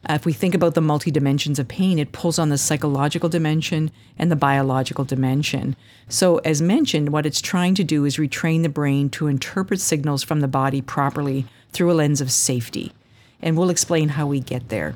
Uh, 0.09 0.15
if 0.15 0.25
we 0.25 0.33
think 0.33 0.55
about 0.55 0.75
the 0.75 0.81
multi 0.81 1.11
dimensions 1.11 1.59
of 1.59 1.67
pain, 1.67 1.99
it 1.99 2.13
pulls 2.13 2.39
on 2.39 2.51
the 2.51 2.59
psychological 2.59 3.29
dimension 3.29 3.91
and 4.17 4.31
the 4.31 4.37
biological 4.37 5.05
dimension. 5.05 5.75
So, 6.09 6.39
as 6.39 6.63
mentioned, 6.63 7.09
what 7.11 7.27
it's 7.27 7.41
trying 7.41 7.75
to 7.75 7.85
do 7.85 8.05
is 8.05 8.17
retrain 8.17 8.63
the 8.63 8.69
brain 8.69 9.11
to 9.11 9.27
interpret 9.27 9.81
signals 9.81 10.23
from 10.23 10.41
the 10.41 10.49
body 10.49 10.81
properly 10.81 11.47
through 11.73 11.91
a 11.91 11.95
lens 11.95 12.21
of 12.21 12.31
safety. 12.31 12.93
And 13.43 13.57
we'll 13.57 13.71
explain 13.71 14.11
how 14.11 14.27
we 14.27 14.41
get 14.41 14.69
there. 14.69 14.95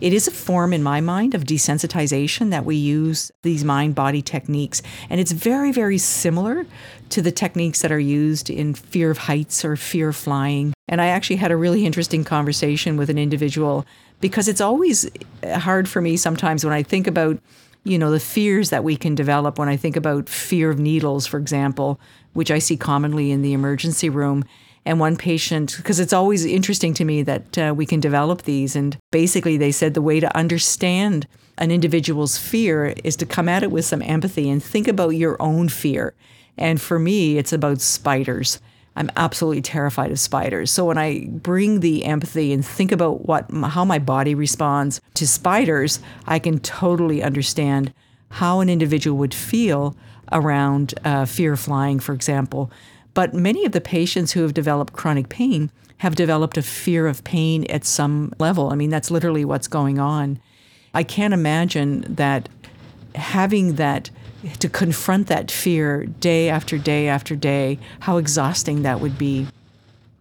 It 0.00 0.12
is 0.12 0.26
a 0.26 0.32
form, 0.32 0.72
in 0.72 0.82
my 0.82 1.00
mind, 1.00 1.34
of 1.34 1.44
desensitization 1.44 2.50
that 2.50 2.64
we 2.64 2.76
use 2.76 3.30
these 3.42 3.64
mind 3.64 3.94
body 3.94 4.22
techniques. 4.22 4.82
And 5.08 5.20
it's 5.20 5.32
very, 5.32 5.72
very 5.72 5.98
similar 5.98 6.66
to 7.10 7.22
the 7.22 7.32
techniques 7.32 7.82
that 7.82 7.92
are 7.92 8.00
used 8.00 8.50
in 8.50 8.74
fear 8.74 9.10
of 9.10 9.18
heights 9.18 9.64
or 9.64 9.76
fear 9.76 10.08
of 10.08 10.16
flying. 10.16 10.74
And 10.88 11.00
I 11.00 11.06
actually 11.06 11.36
had 11.36 11.52
a 11.52 11.56
really 11.56 11.86
interesting 11.86 12.24
conversation 12.24 12.96
with 12.96 13.08
an 13.08 13.18
individual 13.18 13.86
because 14.20 14.48
it's 14.48 14.60
always 14.60 15.08
hard 15.44 15.88
for 15.88 16.00
me 16.00 16.16
sometimes 16.16 16.64
when 16.64 16.74
I 16.74 16.82
think 16.82 17.06
about 17.06 17.38
you 17.84 17.98
know 17.98 18.10
the 18.10 18.20
fears 18.20 18.70
that 18.70 18.82
we 18.82 18.96
can 18.96 19.14
develop 19.14 19.58
when 19.58 19.68
i 19.68 19.76
think 19.76 19.94
about 19.94 20.28
fear 20.28 20.70
of 20.70 20.78
needles 20.78 21.26
for 21.26 21.38
example 21.38 22.00
which 22.32 22.50
i 22.50 22.58
see 22.58 22.76
commonly 22.76 23.30
in 23.30 23.42
the 23.42 23.52
emergency 23.52 24.08
room 24.08 24.42
and 24.86 25.00
one 25.00 25.16
patient, 25.16 25.74
because 25.78 25.98
it's 25.98 26.12
always 26.12 26.44
interesting 26.44 26.94
to 26.94 27.04
me 27.04 27.22
that 27.22 27.58
uh, 27.58 27.74
we 27.74 27.86
can 27.86 28.00
develop 28.00 28.42
these. 28.42 28.76
And 28.76 28.98
basically, 29.10 29.56
they 29.56 29.72
said 29.72 29.94
the 29.94 30.02
way 30.02 30.20
to 30.20 30.36
understand 30.36 31.26
an 31.56 31.70
individual's 31.70 32.36
fear 32.36 32.94
is 33.04 33.16
to 33.16 33.26
come 33.26 33.48
at 33.48 33.62
it 33.62 33.70
with 33.70 33.84
some 33.84 34.02
empathy 34.02 34.50
and 34.50 34.62
think 34.62 34.88
about 34.88 35.10
your 35.10 35.40
own 35.40 35.68
fear. 35.68 36.14
And 36.58 36.80
for 36.80 36.98
me, 36.98 37.38
it's 37.38 37.52
about 37.52 37.80
spiders. 37.80 38.60
I'm 38.96 39.10
absolutely 39.16 39.62
terrified 39.62 40.12
of 40.12 40.20
spiders. 40.20 40.70
So 40.70 40.84
when 40.84 40.98
I 40.98 41.26
bring 41.28 41.80
the 41.80 42.04
empathy 42.04 42.52
and 42.52 42.64
think 42.64 42.92
about 42.92 43.26
what 43.26 43.50
how 43.50 43.84
my 43.84 43.98
body 43.98 44.34
responds 44.34 45.00
to 45.14 45.26
spiders, 45.26 46.00
I 46.26 46.38
can 46.38 46.58
totally 46.60 47.22
understand 47.22 47.92
how 48.30 48.60
an 48.60 48.68
individual 48.68 49.16
would 49.18 49.34
feel 49.34 49.96
around 50.30 50.94
uh, 51.04 51.24
fear 51.24 51.54
of 51.54 51.60
flying, 51.60 52.00
for 52.00 52.12
example. 52.12 52.70
But 53.14 53.32
many 53.32 53.64
of 53.64 53.72
the 53.72 53.80
patients 53.80 54.32
who 54.32 54.42
have 54.42 54.54
developed 54.54 54.92
chronic 54.92 55.28
pain 55.28 55.70
have 55.98 56.16
developed 56.16 56.56
a 56.58 56.62
fear 56.62 57.06
of 57.06 57.24
pain 57.24 57.64
at 57.70 57.84
some 57.84 58.32
level. 58.38 58.70
I 58.70 58.74
mean, 58.74 58.90
that's 58.90 59.10
literally 59.10 59.44
what's 59.44 59.68
going 59.68 59.98
on. 59.98 60.40
I 60.92 61.02
can't 61.02 61.32
imagine 61.32 62.04
that 62.08 62.48
having 63.14 63.76
that 63.76 64.10
to 64.58 64.68
confront 64.68 65.28
that 65.28 65.50
fear 65.50 66.04
day 66.04 66.48
after 66.48 66.76
day 66.76 67.08
after 67.08 67.34
day, 67.34 67.78
how 68.00 68.18
exhausting 68.18 68.82
that 68.82 69.00
would 69.00 69.16
be. 69.16 69.46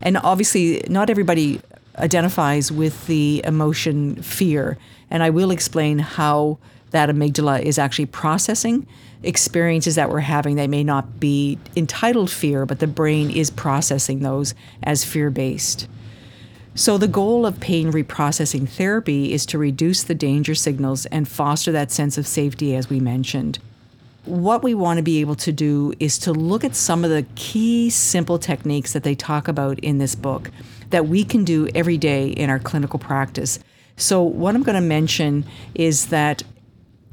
And 0.01 0.17
obviously, 0.17 0.83
not 0.87 1.09
everybody 1.09 1.59
identifies 1.97 2.71
with 2.71 3.05
the 3.07 3.41
emotion 3.45 4.21
fear. 4.21 4.77
And 5.09 5.23
I 5.23 5.29
will 5.29 5.51
explain 5.51 5.99
how 5.99 6.57
that 6.91 7.09
amygdala 7.09 7.61
is 7.61 7.77
actually 7.77 8.05
processing 8.05 8.87
experiences 9.23 9.95
that 9.95 10.09
we're 10.09 10.19
having 10.19 10.55
they 10.55 10.67
may 10.67 10.83
not 10.83 11.19
be 11.19 11.57
entitled 11.75 12.29
fear, 12.29 12.65
but 12.65 12.79
the 12.79 12.87
brain 12.87 13.29
is 13.29 13.49
processing 13.49 14.19
those 14.19 14.53
as 14.83 15.03
fear 15.03 15.29
based. 15.29 15.87
So, 16.75 16.97
the 16.97 17.07
goal 17.07 17.45
of 17.45 17.59
pain 17.59 17.91
reprocessing 17.91 18.67
therapy 18.67 19.31
is 19.31 19.45
to 19.47 19.59
reduce 19.59 20.01
the 20.03 20.15
danger 20.15 20.55
signals 20.55 21.05
and 21.07 21.27
foster 21.27 21.71
that 21.71 21.91
sense 21.91 22.17
of 22.17 22.25
safety, 22.25 22.75
as 22.75 22.89
we 22.89 22.99
mentioned. 22.99 23.59
What 24.25 24.63
we 24.63 24.73
want 24.73 24.97
to 24.97 25.03
be 25.03 25.21
able 25.21 25.35
to 25.35 25.51
do 25.51 25.93
is 25.99 26.17
to 26.19 26.31
look 26.31 26.63
at 26.63 26.75
some 26.75 27.03
of 27.03 27.11
the 27.11 27.27
key 27.35 27.91
simple 27.91 28.39
techniques 28.39 28.93
that 28.93 29.03
they 29.03 29.13
talk 29.13 29.47
about 29.47 29.77
in 29.79 29.99
this 29.99 30.15
book 30.15 30.49
that 30.89 31.07
we 31.07 31.23
can 31.23 31.43
do 31.43 31.67
every 31.75 31.97
day 31.97 32.29
in 32.29 32.49
our 32.49 32.59
clinical 32.59 32.97
practice. 32.97 33.59
So, 33.95 34.23
what 34.23 34.55
I'm 34.55 34.63
going 34.63 34.75
to 34.75 34.81
mention 34.81 35.45
is 35.75 36.07
that 36.07 36.41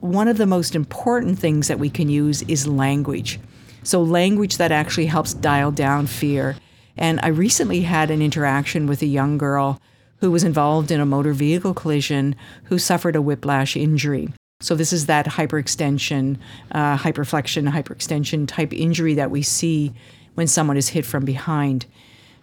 one 0.01 0.29
of 0.29 0.39
the 0.39 0.47
most 0.47 0.75
important 0.75 1.39
things 1.39 1.69
that 1.69 1.79
we 1.79 1.91
can 1.91 2.09
use 2.09 2.43
is 2.43 2.67
language. 2.67 3.39
So, 3.83 4.03
language 4.03 4.57
that 4.59 4.73
actually 4.73 5.07
helps 5.07 5.35
dial 5.35 5.71
down 5.71 6.07
fear. 6.07 6.57
And 6.97 7.21
I 7.23 7.29
recently 7.29 7.83
had 7.83 8.11
an 8.11 8.21
interaction 8.21 8.87
with 8.87 9.01
a 9.03 9.07
young 9.07 9.39
girl 9.39 9.81
who 10.19 10.31
was 10.31 10.45
involved 10.45 10.91
in 10.91 11.01
a 11.01 11.07
motor 11.07 11.33
vehicle 11.33 11.73
collision 11.73 12.37
who 12.65 12.79
suffered 12.79 13.17
a 13.17 13.23
whiplash 13.23 13.77
injury. 13.77 14.33
So, 14.61 14.75
this 14.75 14.93
is 14.93 15.07
that 15.07 15.27
hyperextension, 15.27 16.39
uh, 16.73 16.99
hyperflexion, 16.99 17.71
hyperextension 17.71 18.47
type 18.47 18.73
injury 18.73 19.15
that 19.15 19.31
we 19.31 19.43
see 19.43 19.93
when 20.35 20.47
someone 20.47 20.77
is 20.77 20.91
hit 20.91 21.07
from 21.07 21.25
behind. 21.25 21.87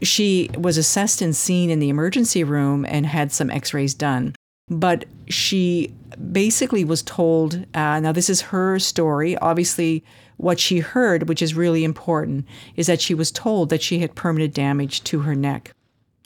She 0.02 0.50
was 0.58 0.78
assessed 0.78 1.22
and 1.22 1.36
seen 1.36 1.70
in 1.70 1.80
the 1.80 1.90
emergency 1.90 2.44
room 2.44 2.86
and 2.88 3.06
had 3.06 3.32
some 3.32 3.50
x 3.50 3.74
rays 3.74 3.94
done. 3.94 4.36
But 4.70 5.06
she 5.28 5.94
basically 6.32 6.84
was 6.84 7.04
told 7.04 7.66
uh, 7.74 8.00
now, 8.00 8.12
this 8.12 8.30
is 8.30 8.42
her 8.42 8.80
story. 8.80 9.38
Obviously, 9.38 10.04
what 10.38 10.60
she 10.60 10.80
heard, 10.80 11.28
which 11.28 11.42
is 11.42 11.56
really 11.56 11.84
important, 11.84 12.46
is 12.76 12.88
that 12.88 13.02
she 13.02 13.14
was 13.14 13.32
told 13.32 13.70
that 13.70 13.82
she 13.82 14.00
had 14.00 14.16
permanent 14.16 14.54
damage 14.54 15.04
to 15.06 15.22
her 15.22 15.36
neck. 15.36 15.74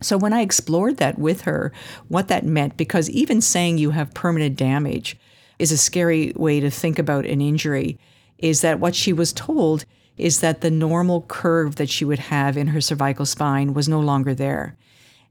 So, 0.02 0.18
when 0.18 0.34
I 0.34 0.42
explored 0.42 0.98
that 0.98 1.20
with 1.20 1.42
her, 1.42 1.72
what 2.08 2.28
that 2.28 2.46
meant, 2.46 2.78
because 2.78 3.10
even 3.10 3.42
saying 3.42 3.78
you 3.78 3.92
have 3.92 4.14
permanent 4.14 4.58
damage 4.58 5.18
is 5.60 5.72
a 5.72 5.78
scary 5.78 6.34
way 6.36 6.60
to 6.60 6.72
think 6.72 6.98
about 6.98 7.26
an 7.26 7.40
injury, 7.40 8.00
is 8.40 8.62
that 8.62 8.80
what 8.80 8.96
she 8.96 9.14
was 9.14 9.32
told 9.32 9.86
is 10.18 10.40
that 10.40 10.62
the 10.62 10.72
normal 10.72 11.22
curve 11.24 11.76
that 11.76 11.90
she 11.90 12.04
would 12.06 12.20
have 12.20 12.58
in 12.58 12.68
her 12.68 12.82
cervical 12.82 13.26
spine 13.26 13.74
was 13.74 13.88
no 13.88 14.00
longer 14.00 14.34
there. 14.34 14.76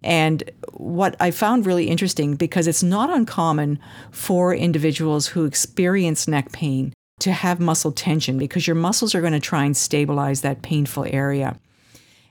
And 0.03 0.43
what 0.73 1.15
I 1.21 1.31
found 1.31 1.67
really 1.67 1.89
interesting, 1.89 2.35
because 2.35 2.67
it's 2.67 2.83
not 2.83 3.11
uncommon 3.11 3.79
for 4.11 4.55
individuals 4.55 5.29
who 5.29 5.45
experience 5.45 6.27
neck 6.27 6.53
pain 6.53 6.95
to 7.21 7.33
have 7.33 7.61
muscle 7.61 7.93
tension 7.93 8.39
because 8.39 8.67
your 8.67 8.77
muscles 8.77 9.15
are 9.15 9.21
going 9.21 9.35
to 9.35 9.41
try 9.41 9.65
and 9.65 9.77
stabilize 9.77 10.41
that 10.41 10.63
painful 10.63 11.07
area. 11.11 11.59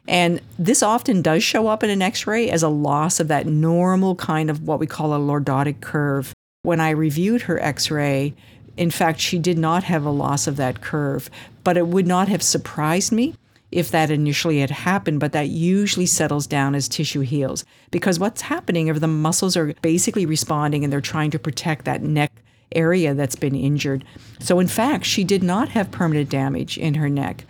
And 0.07 0.41
this 0.57 0.81
often 0.81 1.21
does 1.21 1.43
show 1.43 1.67
up 1.67 1.83
in 1.83 1.91
an 1.91 2.01
x 2.01 2.25
ray 2.25 2.49
as 2.49 2.63
a 2.63 2.69
loss 2.69 3.19
of 3.19 3.27
that 3.27 3.45
normal 3.45 4.15
kind 4.15 4.49
of 4.49 4.67
what 4.67 4.79
we 4.79 4.87
call 4.87 5.13
a 5.13 5.19
lordotic 5.19 5.81
curve. 5.81 6.33
When 6.63 6.79
I 6.79 6.89
reviewed 6.89 7.43
her 7.43 7.61
x 7.61 7.91
ray, 7.91 8.33
in 8.75 8.89
fact, 8.89 9.19
she 9.19 9.37
did 9.37 9.59
not 9.59 9.83
have 9.83 10.05
a 10.05 10.09
loss 10.09 10.47
of 10.47 10.55
that 10.55 10.81
curve, 10.81 11.29
but 11.63 11.77
it 11.77 11.87
would 11.87 12.07
not 12.07 12.27
have 12.27 12.41
surprised 12.41 13.11
me 13.11 13.35
if 13.71 13.91
that 13.91 14.09
initially 14.09 14.59
had 14.59 14.71
happened, 14.71 15.19
but 15.19 15.31
that 15.31 15.49
usually 15.49 16.05
settles 16.05 16.47
down 16.47 16.75
as 16.75 16.87
tissue 16.87 17.21
heals. 17.21 17.65
Because 17.91 18.19
what's 18.19 18.41
happening 18.41 18.87
is 18.87 18.99
the 18.99 19.07
muscles 19.07 19.55
are 19.55 19.73
basically 19.81 20.25
responding 20.25 20.83
and 20.83 20.91
they're 20.91 21.01
trying 21.01 21.31
to 21.31 21.39
protect 21.39 21.85
that 21.85 22.01
neck 22.01 22.31
area 22.73 23.13
that's 23.13 23.35
been 23.35 23.55
injured. 23.55 24.05
So, 24.39 24.59
in 24.59 24.67
fact, 24.67 25.05
she 25.05 25.23
did 25.23 25.43
not 25.43 25.69
have 25.69 25.91
permanent 25.91 26.29
damage 26.29 26.77
in 26.77 26.95
her 26.95 27.09
neck, 27.09 27.45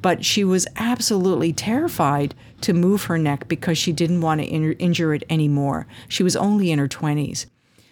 but 0.00 0.24
she 0.24 0.44
was 0.44 0.66
absolutely 0.76 1.52
terrified 1.52 2.34
to 2.62 2.72
move 2.72 3.04
her 3.04 3.18
neck 3.18 3.48
because 3.48 3.78
she 3.78 3.92
didn't 3.92 4.20
want 4.20 4.40
to 4.40 4.46
in- 4.46 4.72
injure 4.74 5.14
it 5.14 5.24
anymore. 5.30 5.86
She 6.08 6.22
was 6.22 6.36
only 6.36 6.70
in 6.70 6.78
her 6.78 6.88
20s. 6.88 7.46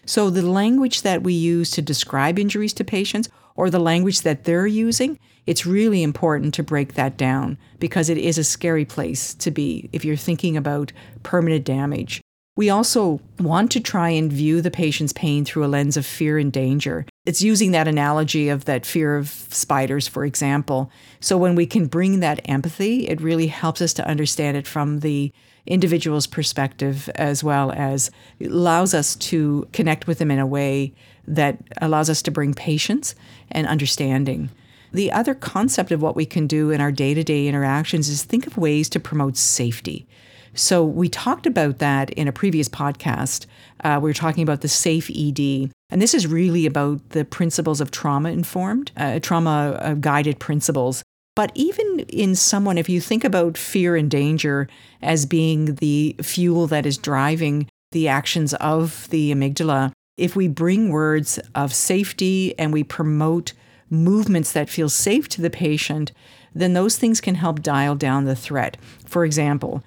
So, 0.06 0.30
the 0.30 0.42
language 0.42 1.02
that 1.02 1.22
we 1.22 1.34
use 1.34 1.70
to 1.72 1.82
describe 1.82 2.38
injuries 2.38 2.72
to 2.74 2.84
patients 2.84 3.28
or 3.60 3.70
the 3.70 3.78
language 3.78 4.22
that 4.22 4.44
they're 4.44 4.66
using 4.66 5.18
it's 5.46 5.66
really 5.66 6.02
important 6.02 6.54
to 6.54 6.62
break 6.62 6.94
that 6.94 7.16
down 7.16 7.58
because 7.78 8.08
it 8.08 8.18
is 8.18 8.38
a 8.38 8.44
scary 8.44 8.84
place 8.84 9.34
to 9.34 9.50
be 9.50 9.88
if 9.92 10.04
you're 10.04 10.16
thinking 10.16 10.56
about 10.56 10.92
permanent 11.22 11.64
damage. 11.64 12.20
We 12.56 12.68
also 12.68 13.20
want 13.38 13.72
to 13.72 13.80
try 13.80 14.10
and 14.10 14.30
view 14.30 14.60
the 14.60 14.70
patient's 14.70 15.12
pain 15.12 15.44
through 15.44 15.64
a 15.64 15.66
lens 15.66 15.96
of 15.96 16.04
fear 16.04 16.36
and 16.36 16.52
danger. 16.52 17.06
It's 17.24 17.42
using 17.42 17.70
that 17.70 17.88
analogy 17.88 18.48
of 18.48 18.66
that 18.66 18.84
fear 18.84 19.16
of 19.16 19.28
spiders, 19.28 20.06
for 20.06 20.24
example. 20.24 20.90
So 21.20 21.38
when 21.38 21.54
we 21.54 21.66
can 21.66 21.86
bring 21.86 22.20
that 22.20 22.40
empathy, 22.44 23.08
it 23.08 23.20
really 23.20 23.46
helps 23.46 23.80
us 23.80 23.92
to 23.94 24.06
understand 24.06 24.56
it 24.56 24.66
from 24.66 25.00
the 25.00 25.32
individual's 25.66 26.26
perspective 26.26 27.08
as 27.14 27.42
well 27.42 27.72
as 27.72 28.10
allows 28.40 28.94
us 28.94 29.16
to 29.16 29.66
connect 29.72 30.06
with 30.06 30.18
them 30.18 30.30
in 30.30 30.38
a 30.38 30.46
way 30.46 30.92
that 31.26 31.58
allows 31.80 32.10
us 32.10 32.22
to 32.22 32.30
bring 32.30 32.54
patience 32.54 33.14
and 33.50 33.66
understanding. 33.66 34.50
The 34.92 35.12
other 35.12 35.34
concept 35.34 35.92
of 35.92 36.02
what 36.02 36.16
we 36.16 36.26
can 36.26 36.46
do 36.46 36.70
in 36.70 36.80
our 36.80 36.90
day 36.90 37.14
to 37.14 37.22
day 37.22 37.46
interactions 37.46 38.08
is 38.08 38.24
think 38.24 38.46
of 38.46 38.56
ways 38.56 38.88
to 38.90 39.00
promote 39.00 39.36
safety. 39.36 40.06
So, 40.52 40.84
we 40.84 41.08
talked 41.08 41.46
about 41.46 41.78
that 41.78 42.10
in 42.10 42.26
a 42.26 42.32
previous 42.32 42.68
podcast. 42.68 43.46
Uh, 43.84 44.00
we 44.02 44.10
were 44.10 44.14
talking 44.14 44.42
about 44.42 44.62
the 44.62 44.68
SAFE 44.68 45.08
ED. 45.10 45.70
And 45.90 46.02
this 46.02 46.12
is 46.12 46.26
really 46.26 46.66
about 46.66 47.10
the 47.10 47.24
principles 47.24 47.80
of 47.80 47.92
trauma 47.92 48.30
informed, 48.30 48.90
uh, 48.96 49.20
trauma 49.20 49.78
uh, 49.80 49.94
guided 49.94 50.40
principles. 50.40 51.04
But 51.36 51.52
even 51.54 52.00
in 52.08 52.34
someone, 52.34 52.78
if 52.78 52.88
you 52.88 53.00
think 53.00 53.24
about 53.24 53.56
fear 53.56 53.94
and 53.96 54.10
danger 54.10 54.68
as 55.00 55.24
being 55.24 55.76
the 55.76 56.16
fuel 56.20 56.66
that 56.66 56.84
is 56.84 56.98
driving 56.98 57.68
the 57.92 58.08
actions 58.08 58.52
of 58.54 59.08
the 59.10 59.32
amygdala, 59.32 59.92
if 60.20 60.36
we 60.36 60.48
bring 60.48 60.90
words 60.90 61.38
of 61.54 61.72
safety 61.72 62.56
and 62.58 62.72
we 62.72 62.84
promote 62.84 63.54
movements 63.88 64.52
that 64.52 64.68
feel 64.68 64.88
safe 64.88 65.28
to 65.30 65.42
the 65.42 65.50
patient, 65.50 66.12
then 66.54 66.74
those 66.74 66.96
things 66.96 67.20
can 67.20 67.36
help 67.36 67.62
dial 67.62 67.94
down 67.94 68.24
the 68.24 68.36
threat. 68.36 68.76
For 69.06 69.24
example, 69.24 69.82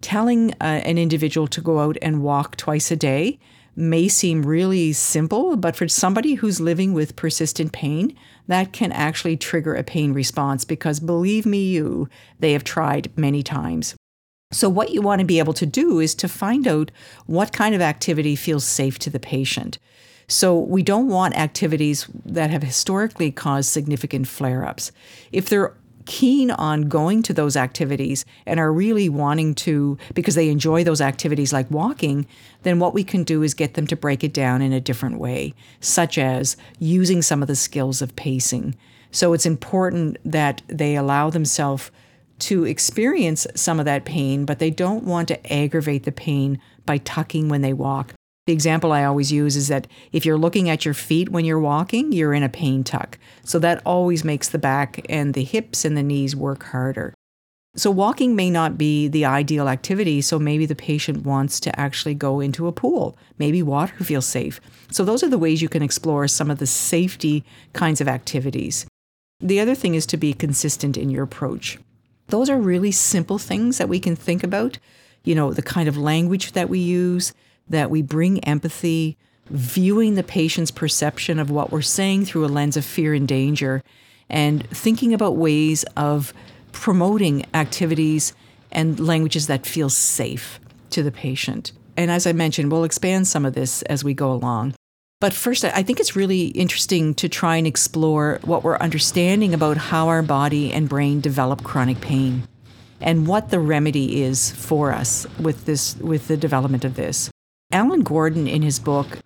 telling 0.00 0.52
uh, 0.52 0.82
an 0.84 0.98
individual 0.98 1.46
to 1.48 1.60
go 1.60 1.80
out 1.80 1.96
and 2.00 2.22
walk 2.22 2.56
twice 2.56 2.90
a 2.90 2.96
day 2.96 3.38
may 3.74 4.06
seem 4.06 4.42
really 4.42 4.92
simple, 4.92 5.56
but 5.56 5.74
for 5.74 5.88
somebody 5.88 6.34
who's 6.34 6.60
living 6.60 6.92
with 6.92 7.16
persistent 7.16 7.72
pain, 7.72 8.14
that 8.46 8.72
can 8.72 8.92
actually 8.92 9.36
trigger 9.36 9.74
a 9.74 9.82
pain 9.82 10.12
response 10.12 10.64
because 10.64 11.00
believe 11.00 11.46
me, 11.46 11.70
you, 11.70 12.08
they 12.38 12.52
have 12.52 12.64
tried 12.64 13.10
many 13.16 13.42
times. 13.42 13.94
So, 14.52 14.68
what 14.68 14.90
you 14.90 15.00
want 15.00 15.20
to 15.20 15.24
be 15.24 15.38
able 15.38 15.54
to 15.54 15.66
do 15.66 15.98
is 15.98 16.14
to 16.16 16.28
find 16.28 16.68
out 16.68 16.90
what 17.26 17.52
kind 17.52 17.74
of 17.74 17.80
activity 17.80 18.36
feels 18.36 18.64
safe 18.64 18.98
to 19.00 19.10
the 19.10 19.18
patient. 19.18 19.78
So, 20.28 20.58
we 20.58 20.82
don't 20.82 21.08
want 21.08 21.36
activities 21.36 22.06
that 22.26 22.50
have 22.50 22.62
historically 22.62 23.32
caused 23.32 23.70
significant 23.70 24.28
flare 24.28 24.64
ups. 24.64 24.92
If 25.32 25.48
they're 25.48 25.74
keen 26.04 26.50
on 26.50 26.88
going 26.88 27.22
to 27.22 27.32
those 27.32 27.56
activities 27.56 28.24
and 28.44 28.58
are 28.58 28.72
really 28.72 29.08
wanting 29.08 29.54
to 29.54 29.96
because 30.14 30.34
they 30.34 30.48
enjoy 30.48 30.84
those 30.84 31.00
activities 31.00 31.52
like 31.52 31.70
walking, 31.70 32.26
then 32.62 32.78
what 32.78 32.94
we 32.94 33.04
can 33.04 33.24
do 33.24 33.42
is 33.42 33.54
get 33.54 33.74
them 33.74 33.86
to 33.86 33.96
break 33.96 34.24
it 34.24 34.34
down 34.34 34.62
in 34.62 34.72
a 34.72 34.80
different 34.80 35.18
way, 35.18 35.54
such 35.80 36.18
as 36.18 36.56
using 36.78 37.22
some 37.22 37.40
of 37.42 37.48
the 37.48 37.56
skills 37.56 38.02
of 38.02 38.14
pacing. 38.16 38.74
So 39.10 39.32
it's 39.32 39.46
important 39.46 40.16
that 40.24 40.62
they 40.66 40.96
allow 40.96 41.30
themselves 41.30 41.90
to 42.42 42.64
experience 42.64 43.46
some 43.54 43.78
of 43.78 43.86
that 43.86 44.04
pain, 44.04 44.44
but 44.44 44.58
they 44.58 44.70
don't 44.70 45.04
want 45.04 45.28
to 45.28 45.52
aggravate 45.52 46.04
the 46.04 46.12
pain 46.12 46.60
by 46.84 46.98
tucking 46.98 47.48
when 47.48 47.62
they 47.62 47.72
walk. 47.72 48.14
The 48.46 48.52
example 48.52 48.92
I 48.92 49.04
always 49.04 49.30
use 49.30 49.56
is 49.56 49.68
that 49.68 49.86
if 50.10 50.26
you're 50.26 50.36
looking 50.36 50.68
at 50.68 50.84
your 50.84 50.94
feet 50.94 51.28
when 51.28 51.44
you're 51.44 51.60
walking, 51.60 52.10
you're 52.10 52.34
in 52.34 52.42
a 52.42 52.48
pain 52.48 52.82
tuck. 52.82 53.18
So 53.44 53.60
that 53.60 53.80
always 53.86 54.24
makes 54.24 54.48
the 54.48 54.58
back 54.58 55.06
and 55.08 55.34
the 55.34 55.44
hips 55.44 55.84
and 55.84 55.96
the 55.96 56.02
knees 56.02 56.34
work 56.34 56.64
harder. 56.64 57.14
So, 57.74 57.90
walking 57.90 58.36
may 58.36 58.50
not 58.50 58.76
be 58.76 59.08
the 59.08 59.24
ideal 59.24 59.66
activity, 59.66 60.20
so 60.20 60.38
maybe 60.38 60.66
the 60.66 60.74
patient 60.74 61.24
wants 61.24 61.58
to 61.60 61.80
actually 61.80 62.14
go 62.14 62.38
into 62.38 62.66
a 62.66 62.72
pool. 62.72 63.16
Maybe 63.38 63.62
water 63.62 64.04
feels 64.04 64.26
safe. 64.26 64.60
So, 64.90 65.06
those 65.06 65.22
are 65.22 65.30
the 65.30 65.38
ways 65.38 65.62
you 65.62 65.70
can 65.70 65.82
explore 65.82 66.28
some 66.28 66.50
of 66.50 66.58
the 66.58 66.66
safety 66.66 67.46
kinds 67.72 68.02
of 68.02 68.08
activities. 68.08 68.84
The 69.40 69.58
other 69.58 69.74
thing 69.74 69.94
is 69.94 70.04
to 70.06 70.18
be 70.18 70.34
consistent 70.34 70.98
in 70.98 71.08
your 71.08 71.24
approach. 71.24 71.78
Those 72.32 72.48
are 72.48 72.56
really 72.56 72.92
simple 72.92 73.36
things 73.36 73.76
that 73.76 73.90
we 73.90 74.00
can 74.00 74.16
think 74.16 74.42
about. 74.42 74.78
You 75.22 75.34
know, 75.34 75.52
the 75.52 75.60
kind 75.60 75.86
of 75.86 75.98
language 75.98 76.52
that 76.52 76.70
we 76.70 76.78
use, 76.78 77.34
that 77.68 77.90
we 77.90 78.00
bring 78.00 78.42
empathy, 78.44 79.18
viewing 79.50 80.14
the 80.14 80.22
patient's 80.22 80.70
perception 80.70 81.38
of 81.38 81.50
what 81.50 81.70
we're 81.70 81.82
saying 81.82 82.24
through 82.24 82.46
a 82.46 82.48
lens 82.48 82.78
of 82.78 82.86
fear 82.86 83.12
and 83.12 83.28
danger, 83.28 83.82
and 84.30 84.66
thinking 84.70 85.12
about 85.12 85.36
ways 85.36 85.84
of 85.94 86.32
promoting 86.72 87.44
activities 87.52 88.32
and 88.70 88.98
languages 88.98 89.46
that 89.48 89.66
feel 89.66 89.90
safe 89.90 90.58
to 90.88 91.02
the 91.02 91.12
patient. 91.12 91.72
And 91.98 92.10
as 92.10 92.26
I 92.26 92.32
mentioned, 92.32 92.72
we'll 92.72 92.84
expand 92.84 93.28
some 93.28 93.44
of 93.44 93.52
this 93.52 93.82
as 93.82 94.02
we 94.02 94.14
go 94.14 94.32
along. 94.32 94.74
But 95.22 95.32
first, 95.32 95.64
I 95.64 95.84
think 95.84 96.00
it's 96.00 96.16
really 96.16 96.46
interesting 96.46 97.14
to 97.14 97.28
try 97.28 97.54
and 97.54 97.64
explore 97.64 98.40
what 98.42 98.64
we're 98.64 98.76
understanding 98.78 99.54
about 99.54 99.76
how 99.76 100.08
our 100.08 100.20
body 100.20 100.72
and 100.72 100.88
brain 100.88 101.20
develop 101.20 101.62
chronic 101.62 102.00
pain 102.00 102.48
and 103.00 103.28
what 103.28 103.50
the 103.50 103.60
remedy 103.60 104.20
is 104.20 104.50
for 104.50 104.90
us 104.90 105.24
with 105.38 105.64
this 105.64 105.94
with 105.98 106.26
the 106.26 106.36
development 106.36 106.84
of 106.84 106.96
this. 106.96 107.30
Alan 107.70 108.02
Gordon, 108.02 108.48
in 108.48 108.62
his 108.62 108.80
book, 108.80 109.20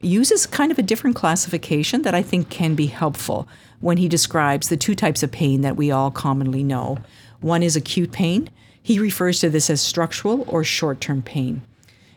uses 0.00 0.46
kind 0.46 0.72
of 0.72 0.78
a 0.78 0.82
different 0.82 1.16
classification 1.16 2.00
that 2.00 2.14
I 2.14 2.22
think 2.22 2.48
can 2.48 2.74
be 2.74 2.86
helpful 2.86 3.46
when 3.80 3.98
he 3.98 4.08
describes 4.08 4.70
the 4.70 4.78
two 4.78 4.94
types 4.94 5.22
of 5.22 5.32
pain 5.32 5.60
that 5.60 5.76
we 5.76 5.90
all 5.90 6.10
commonly 6.10 6.64
know. 6.64 6.96
One 7.42 7.62
is 7.62 7.76
acute 7.76 8.10
pain. 8.10 8.48
He 8.82 8.98
refers 8.98 9.40
to 9.40 9.50
this 9.50 9.68
as 9.68 9.82
structural 9.82 10.46
or 10.48 10.64
short 10.64 11.02
term 11.02 11.20
pain. 11.20 11.60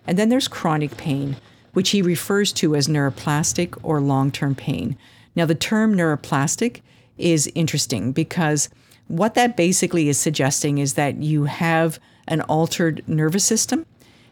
And 0.07 0.17
then 0.17 0.29
there's 0.29 0.47
chronic 0.47 0.95
pain, 0.95 1.35
which 1.75 1.91
he 1.91 2.01
refers 2.01 2.51
to 2.51 2.75
as 2.75 2.87
neuroplastic 2.87 3.77
or 3.83 4.01
long 4.01 4.31
term 4.31 4.55
pain. 4.55 4.97
Now, 5.35 5.45
the 5.45 5.55
term 5.55 5.95
neuroplastic 5.95 6.81
is 7.17 7.49
interesting 7.55 8.11
because 8.11 8.69
what 9.07 9.35
that 9.35 9.55
basically 9.55 10.09
is 10.09 10.17
suggesting 10.17 10.79
is 10.79 10.95
that 10.95 11.21
you 11.21 11.45
have 11.45 11.99
an 12.27 12.41
altered 12.41 13.03
nervous 13.07 13.45
system 13.45 13.85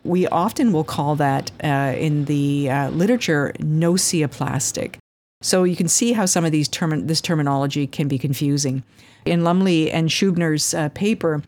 we 0.04 0.28
often 0.28 0.72
will 0.74 0.84
call 0.84 1.16
that 1.16 1.52
uh, 1.64 1.96
in 1.98 2.26
the 2.26 2.70
uh, 2.70 2.90
literature 2.90 3.54
nocioplastic. 3.60 4.96
So 5.42 5.64
you 5.64 5.76
can 5.76 5.88
see 5.88 6.14
how 6.14 6.26
some 6.26 6.46
of 6.46 6.52
these 6.52 6.68
term- 6.68 7.08
this 7.08 7.22
terminology 7.22 7.88
can 7.88 8.08
be 8.08 8.18
confusing. 8.18 8.84
In 9.26 9.44
Lumley 9.44 9.92
and 9.92 10.10
Schubiner's 10.10 10.74
uh, 10.74 10.90
paper, 10.90 11.42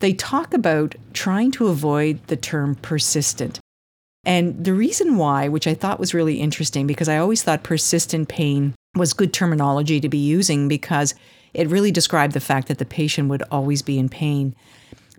they 0.00 0.12
talk 0.12 0.54
about 0.54 0.94
trying 1.12 1.50
to 1.52 1.68
avoid 1.68 2.26
the 2.28 2.36
term 2.36 2.74
persistent. 2.76 3.59
And 4.24 4.64
the 4.64 4.74
reason 4.74 5.16
why, 5.16 5.48
which 5.48 5.66
I 5.66 5.74
thought 5.74 6.00
was 6.00 6.14
really 6.14 6.40
interesting, 6.40 6.86
because 6.86 7.08
I 7.08 7.16
always 7.16 7.42
thought 7.42 7.62
persistent 7.62 8.28
pain 8.28 8.74
was 8.94 9.12
good 9.12 9.32
terminology 9.32 10.00
to 10.00 10.08
be 10.08 10.18
using 10.18 10.68
because 10.68 11.14
it 11.54 11.68
really 11.68 11.90
described 11.90 12.34
the 12.34 12.40
fact 12.40 12.68
that 12.68 12.78
the 12.78 12.84
patient 12.84 13.28
would 13.28 13.42
always 13.50 13.82
be 13.82 13.98
in 13.98 14.08
pain. 14.08 14.54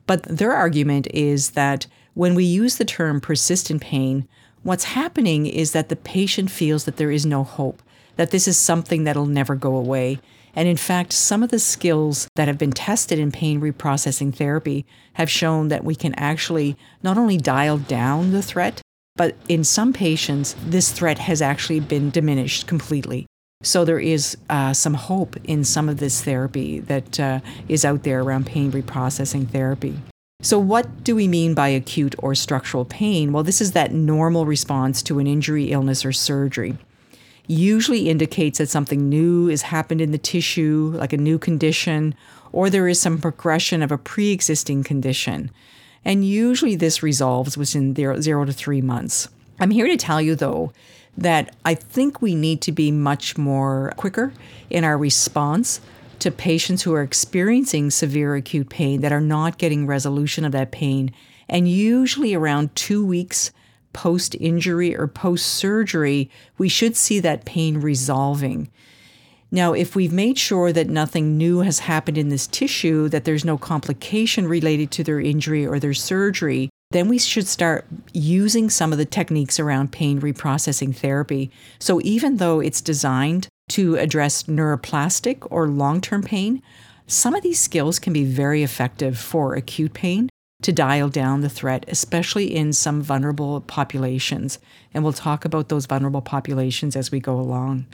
But 0.05 0.23
their 0.23 0.53
argument 0.53 1.07
is 1.13 1.51
that 1.51 1.87
when 2.13 2.35
we 2.35 2.43
use 2.43 2.77
the 2.77 2.85
term 2.85 3.21
persistent 3.21 3.81
pain, 3.81 4.27
what's 4.63 4.83
happening 4.83 5.45
is 5.45 5.71
that 5.71 5.89
the 5.89 5.95
patient 5.95 6.51
feels 6.51 6.83
that 6.83 6.97
there 6.97 7.11
is 7.11 7.25
no 7.25 7.43
hope, 7.43 7.81
that 8.17 8.31
this 8.31 8.47
is 8.47 8.57
something 8.57 9.03
that'll 9.03 9.25
never 9.25 9.55
go 9.55 9.75
away. 9.75 10.19
And 10.53 10.67
in 10.67 10.77
fact, 10.77 11.13
some 11.13 11.43
of 11.43 11.49
the 11.49 11.59
skills 11.59 12.27
that 12.35 12.49
have 12.49 12.57
been 12.57 12.73
tested 12.73 13.17
in 13.17 13.31
pain 13.31 13.61
reprocessing 13.61 14.35
therapy 14.35 14.85
have 15.13 15.29
shown 15.29 15.69
that 15.69 15.85
we 15.85 15.95
can 15.95 16.13
actually 16.15 16.75
not 17.01 17.17
only 17.17 17.37
dial 17.37 17.77
down 17.77 18.31
the 18.31 18.41
threat, 18.41 18.80
but 19.15 19.35
in 19.47 19.63
some 19.63 19.93
patients, 19.93 20.55
this 20.65 20.91
threat 20.91 21.19
has 21.19 21.41
actually 21.41 21.79
been 21.79 22.09
diminished 22.09 22.67
completely. 22.67 23.25
So 23.63 23.85
there 23.85 23.99
is 23.99 24.37
uh, 24.49 24.73
some 24.73 24.95
hope 24.95 25.35
in 25.43 25.63
some 25.63 25.87
of 25.87 25.97
this 25.97 26.23
therapy 26.23 26.79
that 26.79 27.19
uh, 27.19 27.39
is 27.67 27.85
out 27.85 28.03
there 28.03 28.21
around 28.21 28.47
pain 28.47 28.71
reprocessing 28.71 29.47
therapy. 29.47 29.99
So, 30.41 30.57
what 30.57 31.03
do 31.03 31.15
we 31.15 31.27
mean 31.27 31.53
by 31.53 31.67
acute 31.67 32.15
or 32.17 32.33
structural 32.33 32.83
pain? 32.83 33.31
Well, 33.31 33.43
this 33.43 33.61
is 33.61 33.73
that 33.73 33.93
normal 33.93 34.47
response 34.47 35.03
to 35.03 35.19
an 35.19 35.27
injury, 35.27 35.71
illness, 35.71 36.03
or 36.03 36.11
surgery. 36.11 36.79
Usually 37.45 38.09
indicates 38.09 38.57
that 38.57 38.69
something 38.69 39.07
new 39.07 39.47
has 39.47 39.61
happened 39.61 40.01
in 40.01 40.11
the 40.11 40.17
tissue, 40.17 40.93
like 40.95 41.13
a 41.13 41.17
new 41.17 41.37
condition, 41.37 42.15
or 42.51 42.71
there 42.71 42.87
is 42.87 42.99
some 42.99 43.19
progression 43.21 43.83
of 43.83 43.91
a 43.91 43.99
pre 43.99 44.31
existing 44.31 44.83
condition. 44.83 45.51
And 46.03 46.25
usually 46.25 46.75
this 46.75 47.03
resolves 47.03 47.57
within 47.57 47.95
zero 47.95 48.45
to 48.45 48.53
three 48.53 48.81
months. 48.81 49.27
I'm 49.59 49.71
here 49.71 49.87
to 49.87 49.97
tell 49.97 50.21
you, 50.21 50.35
though, 50.35 50.73
that 51.17 51.55
I 51.63 51.75
think 51.75 52.21
we 52.21 52.35
need 52.35 52.61
to 52.61 52.71
be 52.71 52.91
much 52.91 53.37
more 53.37 53.93
quicker 53.97 54.33
in 54.69 54.83
our 54.83 54.97
response 54.97 55.81
to 56.19 56.31
patients 56.31 56.83
who 56.83 56.93
are 56.93 57.01
experiencing 57.01 57.89
severe 57.89 58.35
acute 58.35 58.69
pain 58.69 59.01
that 59.01 59.11
are 59.11 59.21
not 59.21 59.57
getting 59.57 59.85
resolution 59.85 60.45
of 60.45 60.51
that 60.53 60.71
pain. 60.71 61.13
And 61.49 61.67
usually 61.67 62.33
around 62.33 62.75
two 62.75 63.05
weeks 63.05 63.51
post 63.93 64.35
injury 64.39 64.95
or 64.95 65.07
post 65.07 65.45
surgery, 65.45 66.29
we 66.57 66.69
should 66.69 66.95
see 66.95 67.19
that 67.19 67.45
pain 67.45 67.81
resolving. 67.81 68.69
Now, 69.53 69.73
if 69.73 69.95
we've 69.95 70.13
made 70.13 70.37
sure 70.37 70.71
that 70.71 70.87
nothing 70.87 71.37
new 71.37 71.59
has 71.59 71.79
happened 71.79 72.17
in 72.17 72.29
this 72.29 72.47
tissue, 72.47 73.09
that 73.09 73.25
there's 73.25 73.43
no 73.43 73.57
complication 73.57 74.47
related 74.47 74.91
to 74.91 75.03
their 75.03 75.19
injury 75.19 75.67
or 75.67 75.77
their 75.77 75.93
surgery, 75.93 76.69
then 76.91 77.09
we 77.09 77.19
should 77.19 77.47
start 77.47 77.85
using 78.13 78.69
some 78.69 78.93
of 78.93 78.97
the 78.97 79.05
techniques 79.05 79.59
around 79.59 79.91
pain 79.91 80.21
reprocessing 80.21 80.95
therapy. 80.95 81.51
So, 81.79 81.99
even 82.01 82.37
though 82.37 82.61
it's 82.61 82.79
designed 82.79 83.49
to 83.69 83.95
address 83.95 84.43
neuroplastic 84.43 85.45
or 85.49 85.67
long 85.67 85.99
term 85.99 86.23
pain, 86.23 86.61
some 87.07 87.35
of 87.35 87.43
these 87.43 87.59
skills 87.59 87.99
can 87.99 88.13
be 88.13 88.23
very 88.23 88.63
effective 88.63 89.17
for 89.17 89.53
acute 89.55 89.93
pain 89.93 90.29
to 90.61 90.71
dial 90.71 91.09
down 91.09 91.41
the 91.41 91.49
threat, 91.49 91.83
especially 91.87 92.55
in 92.55 92.71
some 92.71 93.01
vulnerable 93.01 93.59
populations. 93.61 94.59
And 94.93 95.03
we'll 95.03 95.13
talk 95.13 95.43
about 95.43 95.69
those 95.69 95.87
vulnerable 95.87 96.21
populations 96.21 96.95
as 96.95 97.11
we 97.11 97.19
go 97.19 97.37
along. 97.37 97.85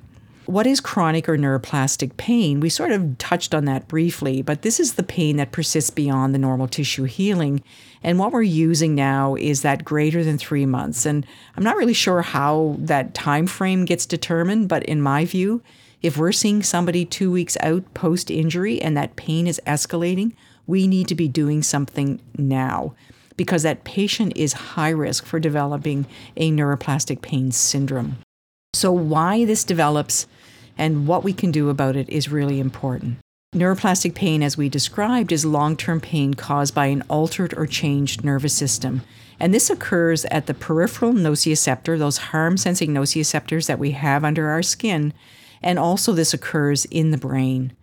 What 0.47 0.65
is 0.65 0.79
chronic 0.79 1.27
or 1.27 1.37
neuroplastic 1.37 2.15
pain? 2.15 2.61
We 2.61 2.69
sort 2.69 2.93
of 2.93 3.17
touched 3.17 3.53
on 3.53 3.65
that 3.65 3.89
briefly, 3.89 4.41
but 4.41 4.61
this 4.61 4.79
is 4.79 4.93
the 4.93 5.03
pain 5.03 5.35
that 5.35 5.51
persists 5.51 5.89
beyond 5.89 6.33
the 6.33 6.39
normal 6.39 6.69
tissue 6.69 7.03
healing. 7.03 7.61
And 8.01 8.17
what 8.17 8.31
we're 8.31 8.43
using 8.43 8.95
now 8.95 9.35
is 9.35 9.61
that 9.63 9.83
greater 9.83 10.23
than 10.23 10.37
three 10.37 10.65
months. 10.65 11.05
And 11.05 11.25
I'm 11.57 11.65
not 11.65 11.75
really 11.75 11.93
sure 11.93 12.21
how 12.21 12.77
that 12.79 13.13
time 13.13 13.45
frame 13.45 13.83
gets 13.83 14.05
determined, 14.05 14.69
but 14.69 14.83
in 14.83 15.01
my 15.01 15.25
view, 15.25 15.61
if 16.01 16.15
we're 16.15 16.31
seeing 16.31 16.63
somebody 16.63 17.03
two 17.03 17.29
weeks 17.29 17.57
out 17.59 17.93
post 17.93 18.31
injury 18.31 18.81
and 18.81 18.95
that 18.95 19.17
pain 19.17 19.47
is 19.47 19.59
escalating, 19.67 20.31
we 20.65 20.87
need 20.87 21.09
to 21.09 21.15
be 21.15 21.27
doing 21.27 21.61
something 21.61 22.21
now 22.37 22.95
because 23.35 23.63
that 23.63 23.83
patient 23.83 24.31
is 24.37 24.53
high 24.53 24.91
risk 24.91 25.25
for 25.25 25.41
developing 25.41 26.05
a 26.37 26.51
neuroplastic 26.51 27.21
pain 27.21 27.51
syndrome. 27.51 28.19
So, 28.73 28.91
why 28.91 29.43
this 29.43 29.63
develops 29.63 30.27
and 30.77 31.07
what 31.07 31.23
we 31.23 31.33
can 31.33 31.51
do 31.51 31.69
about 31.69 31.95
it 31.95 32.09
is 32.09 32.29
really 32.29 32.59
important. 32.59 33.17
Neuroplastic 33.55 34.13
pain, 34.13 34.43
as 34.43 34.57
we 34.57 34.69
described, 34.69 35.31
is 35.31 35.45
long 35.45 35.77
term 35.77 36.01
pain 36.01 36.33
caused 36.33 36.75
by 36.75 36.87
an 36.87 37.01
altered 37.09 37.53
or 37.57 37.65
changed 37.65 38.23
nervous 38.23 38.53
system. 38.53 39.01
And 39.39 39.53
this 39.53 39.69
occurs 39.69 40.25
at 40.25 40.47
the 40.47 40.53
peripheral 40.53 41.13
nociceptor, 41.13 41.97
those 41.97 42.17
harm 42.17 42.57
sensing 42.57 42.91
nociceptors 42.91 43.67
that 43.67 43.79
we 43.79 43.91
have 43.91 44.23
under 44.23 44.49
our 44.49 44.61
skin. 44.61 45.13
And 45.61 45.79
also, 45.79 46.13
this 46.13 46.33
occurs 46.33 46.85
in 46.85 47.11
the 47.11 47.17
brain. 47.17 47.73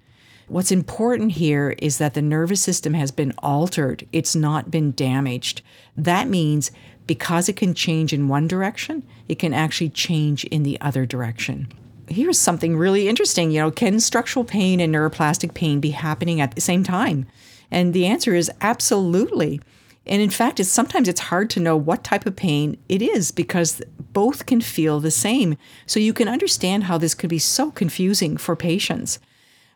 What's 0.46 0.70
important 0.70 1.32
here 1.32 1.74
is 1.78 1.98
that 1.98 2.12
the 2.12 2.22
nervous 2.22 2.60
system 2.60 2.92
has 2.94 3.10
been 3.10 3.32
altered, 3.38 4.06
it's 4.12 4.36
not 4.36 4.70
been 4.70 4.92
damaged. 4.92 5.62
That 5.96 6.28
means 6.28 6.70
because 7.06 7.48
it 7.48 7.56
can 7.56 7.72
change 7.72 8.12
in 8.12 8.28
one 8.28 8.46
direction, 8.46 9.02
it 9.28 9.38
can 9.38 9.54
actually 9.54 9.88
change 9.88 10.44
in 10.44 10.62
the 10.62 10.78
other 10.80 11.06
direction 11.06 11.68
here's 12.08 12.38
something 12.38 12.76
really 12.76 13.08
interesting. 13.08 13.50
You 13.50 13.62
know, 13.62 13.70
can 13.70 14.00
structural 14.00 14.44
pain 14.44 14.80
and 14.80 14.94
neuroplastic 14.94 15.54
pain 15.54 15.80
be 15.80 15.90
happening 15.90 16.40
at 16.40 16.54
the 16.54 16.60
same 16.60 16.84
time? 16.84 17.26
And 17.70 17.92
the 17.92 18.06
answer 18.06 18.34
is 18.34 18.50
absolutely. 18.60 19.60
And 20.06 20.20
in 20.20 20.30
fact, 20.30 20.60
it's 20.60 20.68
sometimes 20.68 21.08
it's 21.08 21.20
hard 21.20 21.48
to 21.50 21.60
know 21.60 21.76
what 21.76 22.04
type 22.04 22.26
of 22.26 22.36
pain 22.36 22.76
it 22.88 23.00
is 23.00 23.30
because 23.30 23.80
both 24.12 24.46
can 24.46 24.60
feel 24.60 25.00
the 25.00 25.10
same. 25.10 25.56
So 25.86 25.98
you 25.98 26.12
can 26.12 26.28
understand 26.28 26.84
how 26.84 26.98
this 26.98 27.14
could 27.14 27.30
be 27.30 27.38
so 27.38 27.70
confusing 27.70 28.36
for 28.36 28.54
patients. 28.54 29.18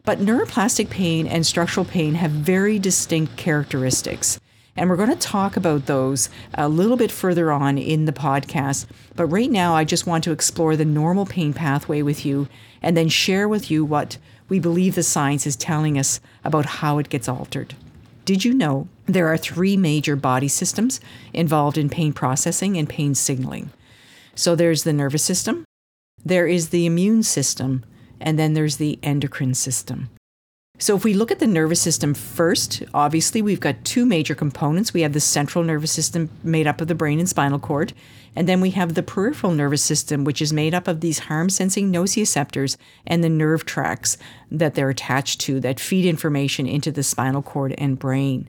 But 0.04 0.18
neuroplastic 0.18 0.90
pain 0.90 1.26
and 1.26 1.46
structural 1.46 1.86
pain 1.86 2.14
have 2.14 2.30
very 2.30 2.78
distinct 2.78 3.36
characteristics. 3.36 4.38
And 4.78 4.88
we're 4.88 4.96
going 4.96 5.10
to 5.10 5.16
talk 5.16 5.56
about 5.56 5.86
those 5.86 6.28
a 6.54 6.68
little 6.68 6.96
bit 6.96 7.10
further 7.10 7.50
on 7.50 7.78
in 7.78 8.04
the 8.04 8.12
podcast. 8.12 8.86
But 9.16 9.26
right 9.26 9.50
now, 9.50 9.74
I 9.74 9.82
just 9.82 10.06
want 10.06 10.22
to 10.22 10.30
explore 10.30 10.76
the 10.76 10.84
normal 10.84 11.26
pain 11.26 11.52
pathway 11.52 12.00
with 12.00 12.24
you 12.24 12.46
and 12.80 12.96
then 12.96 13.08
share 13.08 13.48
with 13.48 13.72
you 13.72 13.84
what 13.84 14.18
we 14.48 14.60
believe 14.60 14.94
the 14.94 15.02
science 15.02 15.48
is 15.48 15.56
telling 15.56 15.98
us 15.98 16.20
about 16.44 16.64
how 16.64 16.98
it 16.98 17.08
gets 17.08 17.28
altered. 17.28 17.74
Did 18.24 18.44
you 18.44 18.54
know 18.54 18.86
there 19.06 19.26
are 19.26 19.36
three 19.36 19.76
major 19.76 20.14
body 20.14 20.46
systems 20.46 21.00
involved 21.32 21.76
in 21.76 21.90
pain 21.90 22.12
processing 22.12 22.76
and 22.76 22.88
pain 22.88 23.16
signaling? 23.16 23.72
So 24.36 24.54
there's 24.54 24.84
the 24.84 24.92
nervous 24.92 25.24
system, 25.24 25.64
there 26.24 26.46
is 26.46 26.68
the 26.68 26.86
immune 26.86 27.24
system, 27.24 27.84
and 28.20 28.38
then 28.38 28.54
there's 28.54 28.76
the 28.76 29.00
endocrine 29.02 29.54
system. 29.54 30.10
So, 30.80 30.94
if 30.94 31.02
we 31.02 31.12
look 31.12 31.32
at 31.32 31.40
the 31.40 31.46
nervous 31.48 31.80
system 31.80 32.14
first, 32.14 32.84
obviously 32.94 33.42
we've 33.42 33.58
got 33.58 33.84
two 33.84 34.06
major 34.06 34.36
components. 34.36 34.94
We 34.94 35.00
have 35.02 35.12
the 35.12 35.18
central 35.18 35.64
nervous 35.64 35.90
system 35.90 36.30
made 36.44 36.68
up 36.68 36.80
of 36.80 36.86
the 36.86 36.94
brain 36.94 37.18
and 37.18 37.28
spinal 37.28 37.58
cord, 37.58 37.92
and 38.36 38.48
then 38.48 38.60
we 38.60 38.70
have 38.70 38.94
the 38.94 39.02
peripheral 39.02 39.52
nervous 39.52 39.82
system, 39.82 40.22
which 40.22 40.40
is 40.40 40.52
made 40.52 40.74
up 40.74 40.86
of 40.86 41.00
these 41.00 41.18
harm 41.18 41.50
sensing 41.50 41.92
nociceptors 41.92 42.76
and 43.04 43.24
the 43.24 43.28
nerve 43.28 43.64
tracts 43.64 44.18
that 44.52 44.76
they're 44.76 44.88
attached 44.88 45.40
to 45.40 45.58
that 45.58 45.80
feed 45.80 46.06
information 46.06 46.68
into 46.68 46.92
the 46.92 47.02
spinal 47.02 47.42
cord 47.42 47.74
and 47.76 47.98
brain. 47.98 48.48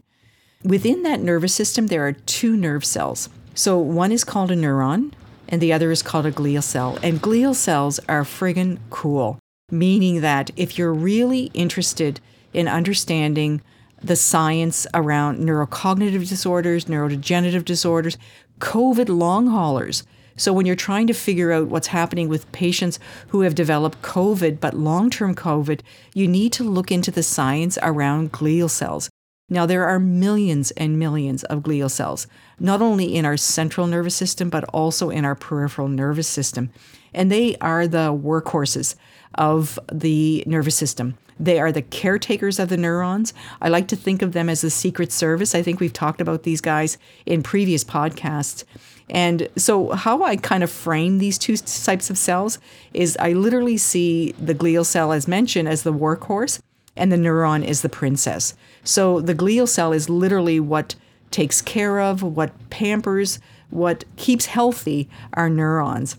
Within 0.63 1.01
that 1.01 1.21
nervous 1.21 1.55
system, 1.55 1.87
there 1.87 2.05
are 2.05 2.13
two 2.13 2.55
nerve 2.55 2.85
cells. 2.85 3.29
So, 3.55 3.79
one 3.79 4.11
is 4.11 4.23
called 4.23 4.51
a 4.51 4.55
neuron, 4.55 5.13
and 5.47 5.59
the 5.59 5.73
other 5.73 5.89
is 5.89 6.03
called 6.03 6.27
a 6.27 6.31
glial 6.31 6.61
cell. 6.61 6.99
And 7.01 7.19
glial 7.19 7.55
cells 7.55 7.99
are 8.07 8.23
friggin' 8.23 8.77
cool 8.91 9.39
meaning 9.71 10.21
that 10.21 10.51
if 10.55 10.77
you're 10.77 10.93
really 10.93 11.51
interested 11.53 12.19
in 12.53 12.67
understanding 12.67 13.61
the 14.01 14.15
science 14.15 14.87
around 14.93 15.39
neurocognitive 15.39 16.27
disorders, 16.27 16.85
neurodegenerative 16.85 17.65
disorders, 17.65 18.17
COVID 18.59 19.09
long 19.09 19.47
haulers. 19.47 20.03
So, 20.35 20.53
when 20.53 20.65
you're 20.65 20.75
trying 20.75 21.07
to 21.07 21.13
figure 21.13 21.51
out 21.51 21.67
what's 21.67 21.87
happening 21.87 22.29
with 22.29 22.49
patients 22.53 22.97
who 23.27 23.41
have 23.41 23.55
developed 23.55 24.01
COVID, 24.01 24.61
but 24.61 24.73
long 24.73 25.09
term 25.09 25.35
COVID, 25.35 25.81
you 26.13 26.27
need 26.27 26.53
to 26.53 26.63
look 26.63 26.91
into 26.91 27.11
the 27.11 27.23
science 27.23 27.77
around 27.81 28.31
glial 28.31 28.69
cells. 28.69 29.08
Now, 29.49 29.65
there 29.65 29.85
are 29.85 29.99
millions 29.99 30.71
and 30.71 30.99
millions 30.99 31.43
of 31.45 31.63
glial 31.63 31.89
cells, 31.89 32.27
not 32.59 32.81
only 32.81 33.15
in 33.15 33.25
our 33.25 33.37
central 33.37 33.87
nervous 33.87 34.15
system, 34.15 34.49
but 34.49 34.63
also 34.65 35.09
in 35.09 35.25
our 35.25 35.35
peripheral 35.35 35.87
nervous 35.87 36.27
system. 36.27 36.69
And 37.13 37.31
they 37.31 37.55
are 37.57 37.87
the 37.87 38.13
workhorses 38.13 38.95
of 39.35 39.79
the 39.91 40.43
nervous 40.45 40.75
system. 40.75 41.17
They 41.39 41.59
are 41.59 41.71
the 41.71 41.81
caretakers 41.81 42.59
of 42.59 42.69
the 42.69 42.77
neurons. 42.77 43.33
I 43.61 43.69
like 43.69 43.87
to 43.89 43.95
think 43.95 44.21
of 44.21 44.33
them 44.33 44.49
as 44.49 44.61
the 44.61 44.69
Secret 44.69 45.11
Service. 45.11 45.55
I 45.55 45.63
think 45.63 45.79
we've 45.79 45.93
talked 45.93 46.19
about 46.19 46.43
these 46.43 46.61
guys 46.61 46.97
in 47.25 47.43
previous 47.43 47.83
podcasts. 47.83 48.65
And 49.09 49.47
so, 49.55 49.91
how 49.91 50.21
I 50.23 50.35
kind 50.35 50.63
of 50.63 50.69
frame 50.69 51.17
these 51.17 51.37
two 51.37 51.57
types 51.57 52.09
of 52.09 52.17
cells 52.17 52.59
is 52.93 53.17
I 53.19 53.33
literally 53.33 53.77
see 53.77 54.33
the 54.33 54.53
glial 54.53 54.85
cell, 54.85 55.11
as 55.11 55.27
mentioned, 55.27 55.67
as 55.67 55.83
the 55.83 55.93
workhorse, 55.93 56.59
and 56.99 57.11
the 57.11 57.17
neuron 57.17 57.63
is 57.63 57.81
the 57.81 57.89
princess. 57.89 58.53
So, 58.83 59.21
the 59.21 59.33
glial 59.33 59.67
cell 59.67 59.93
is 59.93 60.09
literally 60.09 60.59
what 60.59 60.95
takes 61.31 61.61
care 61.61 61.99
of, 61.99 62.21
what 62.21 62.69
pampers, 62.69 63.39
what 63.69 64.03
keeps 64.17 64.47
healthy 64.47 65.09
our 65.33 65.49
neurons. 65.49 66.17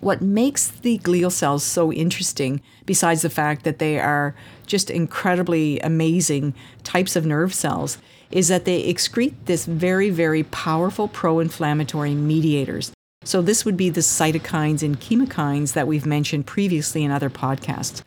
What 0.00 0.22
makes 0.22 0.68
the 0.68 0.98
glial 0.98 1.32
cells 1.32 1.64
so 1.64 1.92
interesting, 1.92 2.60
besides 2.86 3.22
the 3.22 3.30
fact 3.30 3.64
that 3.64 3.78
they 3.78 3.98
are 3.98 4.34
just 4.66 4.90
incredibly 4.90 5.80
amazing 5.80 6.54
types 6.84 7.16
of 7.16 7.26
nerve 7.26 7.52
cells, 7.52 7.98
is 8.30 8.48
that 8.48 8.64
they 8.64 8.92
excrete 8.92 9.34
this 9.46 9.64
very, 9.64 10.10
very 10.10 10.44
powerful 10.44 11.08
pro 11.08 11.40
inflammatory 11.40 12.14
mediators. 12.14 12.92
So, 13.24 13.42
this 13.42 13.64
would 13.64 13.76
be 13.76 13.90
the 13.90 14.00
cytokines 14.00 14.82
and 14.82 15.00
chemokines 15.00 15.72
that 15.72 15.86
we've 15.86 16.06
mentioned 16.06 16.46
previously 16.46 17.02
in 17.04 17.10
other 17.10 17.30
podcasts. 17.30 18.02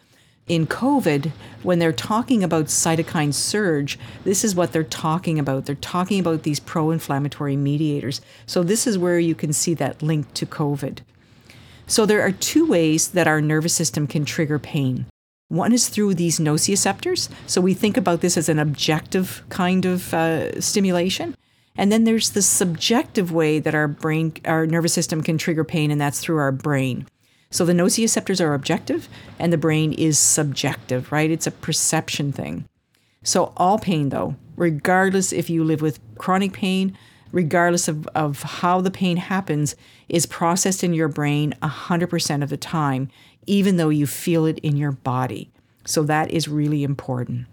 In 0.47 0.67
COVID, 0.67 1.31
when 1.63 1.79
they're 1.79 1.93
talking 1.93 2.43
about 2.43 2.65
cytokine 2.65 3.33
surge, 3.33 3.97
this 4.23 4.43
is 4.43 4.55
what 4.55 4.71
they're 4.73 4.83
talking 4.83 5.39
about. 5.39 5.65
They're 5.65 5.75
talking 5.75 6.19
about 6.19 6.43
these 6.43 6.59
pro 6.59 6.91
inflammatory 6.91 7.55
mediators. 7.55 8.21
So, 8.45 8.63
this 8.63 8.85
is 8.85 8.97
where 8.97 9.19
you 9.19 9.35
can 9.35 9.53
see 9.53 9.73
that 9.75 10.01
link 10.01 10.33
to 10.33 10.45
COVID. 10.45 10.99
So 11.91 12.05
there 12.05 12.21
are 12.21 12.31
two 12.31 12.65
ways 12.65 13.09
that 13.09 13.27
our 13.27 13.41
nervous 13.41 13.75
system 13.75 14.07
can 14.07 14.23
trigger 14.23 14.57
pain. 14.57 15.07
One 15.49 15.73
is 15.73 15.89
through 15.89 16.13
these 16.13 16.39
nociceptors. 16.39 17.27
So 17.47 17.59
we 17.59 17.73
think 17.73 17.97
about 17.97 18.21
this 18.21 18.37
as 18.37 18.47
an 18.47 18.59
objective 18.59 19.43
kind 19.49 19.83
of 19.83 20.13
uh, 20.13 20.61
stimulation. 20.61 21.35
And 21.75 21.91
then 21.91 22.05
there's 22.05 22.29
the 22.29 22.41
subjective 22.41 23.33
way 23.33 23.59
that 23.59 23.75
our 23.75 23.89
brain, 23.89 24.35
our 24.45 24.65
nervous 24.65 24.93
system 24.93 25.21
can 25.21 25.37
trigger 25.37 25.65
pain, 25.65 25.91
and 25.91 25.99
that's 25.99 26.21
through 26.21 26.37
our 26.37 26.53
brain. 26.53 27.07
So 27.51 27.65
the 27.65 27.73
nociceptors 27.73 28.43
are 28.43 28.53
objective 28.53 29.09
and 29.37 29.51
the 29.51 29.57
brain 29.57 29.93
is 29.93 30.17
subjective, 30.17 31.11
right? 31.11 31.29
It's 31.29 31.47
a 31.47 31.51
perception 31.51 32.31
thing. 32.31 32.65
So 33.23 33.53
all 33.57 33.77
pain, 33.77 34.09
though, 34.09 34.35
regardless 34.55 35.31
if 35.31 35.49
you 35.49 35.63
live 35.63 35.81
with 35.81 35.99
chronic 36.17 36.53
pain, 36.53 36.97
regardless 37.31 37.87
of, 37.87 38.07
of 38.07 38.41
how 38.41 38.81
the 38.81 38.89
pain 38.89 39.17
happens, 39.17 39.75
is 40.09 40.25
processed 40.25 40.83
in 40.83 40.93
your 40.93 41.07
brain 41.07 41.53
100% 41.61 42.43
of 42.43 42.49
the 42.49 42.57
time, 42.57 43.09
even 43.45 43.77
though 43.77 43.89
you 43.89 44.07
feel 44.07 44.45
it 44.45 44.57
in 44.59 44.77
your 44.77 44.91
body. 44.91 45.51
So 45.85 46.03
that 46.03 46.31
is 46.31 46.47
really 46.47 46.83
important. 46.83 47.47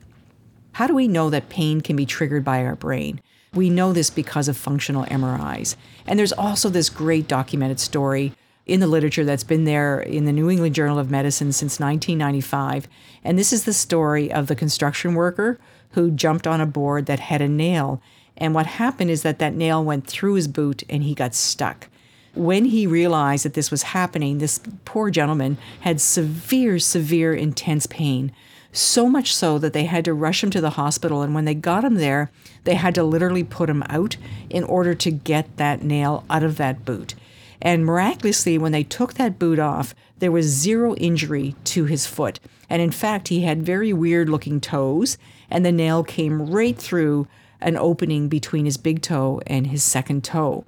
How 0.73 0.87
do 0.87 0.95
we 0.95 1.09
know 1.09 1.29
that 1.29 1.49
pain 1.49 1.81
can 1.81 1.97
be 1.97 2.07
triggered 2.07 2.45
by 2.45 2.65
our 2.65 2.77
brain? 2.77 3.21
We 3.53 3.69
know 3.69 3.93
this 3.93 4.11
because 4.11 4.49
of 4.49 4.57
functional 4.57 5.07
MRIs. 5.07 5.75
And 6.07 6.19
there's 6.19 6.33
also 6.33 6.69
this 6.69 6.89
great 6.89 7.27
documented 7.27 7.81
story 7.81 8.33
in 8.69 8.81
the 8.81 8.87
literature 8.87 9.25
that's 9.25 9.45
been 9.45 9.65
there 9.65 10.01
in 10.01 10.25
the 10.25 10.33
New 10.33 10.51
England 10.51 10.75
Journal 10.75 10.99
of 10.99 11.11
Medicine 11.11 11.53
since 11.53 11.81
1995. 11.81 12.87
And 13.25 13.39
this 13.39 13.53
is 13.53 13.65
the 13.65 13.73
story 13.73 14.31
of 14.31 14.47
the 14.47 14.55
construction 14.55 15.15
worker 15.15 15.59
who 15.93 16.11
jumped 16.11 16.47
on 16.47 16.61
a 16.61 16.67
board 16.67 17.07
that 17.07 17.19
had 17.19 17.41
a 17.41 17.49
nail 17.49 18.01
and 18.39 18.55
what 18.55 18.67
happened 18.67 19.11
is 19.11 19.23
that 19.23 19.41
that 19.41 19.55
nail 19.55 19.85
went 19.85 20.07
through 20.07 20.35
his 20.35 20.49
boot 20.49 20.85
and 20.89 21.03
he 21.03 21.15
got 21.15 21.35
stuck. 21.35 21.89
When 22.35 22.67
he 22.67 22.87
realized 22.87 23.45
that 23.45 23.55
this 23.55 23.71
was 23.71 23.83
happening, 23.83 24.39
this 24.39 24.61
poor 24.85 25.11
gentleman 25.11 25.59
had 25.81 26.01
severe, 26.01 26.79
severe, 26.79 27.35
intense 27.35 27.87
pain. 27.87 28.33
So 28.71 29.09
much 29.09 29.35
so 29.35 29.59
that 29.59 29.73
they 29.73 29.85
had 29.85 30.05
to 30.05 30.15
rush 30.15 30.45
him 30.45 30.51
to 30.51 30.61
the 30.61 30.71
hospital. 30.71 31.23
And 31.23 31.35
when 31.35 31.47
they 31.47 31.55
got 31.55 31.85
him 31.85 31.95
there, 31.95 32.31
they 32.63 32.75
had 32.75 32.95
to 32.95 33.03
literally 33.03 33.43
put 33.43 33.69
him 33.69 33.83
out 33.89 34.17
in 34.49 34.63
order 34.63 34.95
to 34.95 35.11
get 35.11 35.57
that 35.57 35.83
nail 35.83 36.25
out 36.31 36.45
of 36.45 36.59
that 36.59 36.85
boot. 36.85 37.15
And 37.61 37.85
miraculously, 37.85 38.59
when 38.59 38.73
they 38.73 38.85
took 38.85 39.15
that 39.15 39.39
boot 39.39 39.59
off, 39.59 39.95
there 40.19 40.33
was 40.33 40.47
zero 40.47 40.95
injury 40.97 41.55
to 41.65 41.85
his 41.85 42.07
foot. 42.07 42.41
And 42.71 42.83
in 42.83 42.91
fact, 42.91 43.29
he 43.29 43.43
had 43.43 43.63
very 43.63 43.93
weird 43.93 44.29
looking 44.29 44.61
toes, 44.61 45.19
and 45.51 45.65
the 45.65 45.73
nail 45.73 46.05
came 46.05 46.51
right 46.51 46.77
through 46.77 47.27
an 47.61 47.77
opening 47.77 48.29
between 48.29 48.65
his 48.65 48.77
big 48.77 49.03
toe 49.03 49.41
and 49.47 49.69
his 49.69 49.83
second 49.83 50.23
toe. 50.23 50.65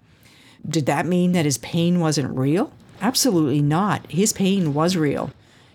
Did 0.68 0.86
that 0.86 1.06
mean 1.06 1.32
that 1.32 1.44
his 1.44 1.58
pain 1.58 2.00
wasn't 2.00 2.36
real? 2.36 2.72
Absolutely 3.00 3.62
not. 3.62 4.10
His 4.10 4.32
pain 4.32 4.74
was 4.74 4.96
real. 4.96 5.30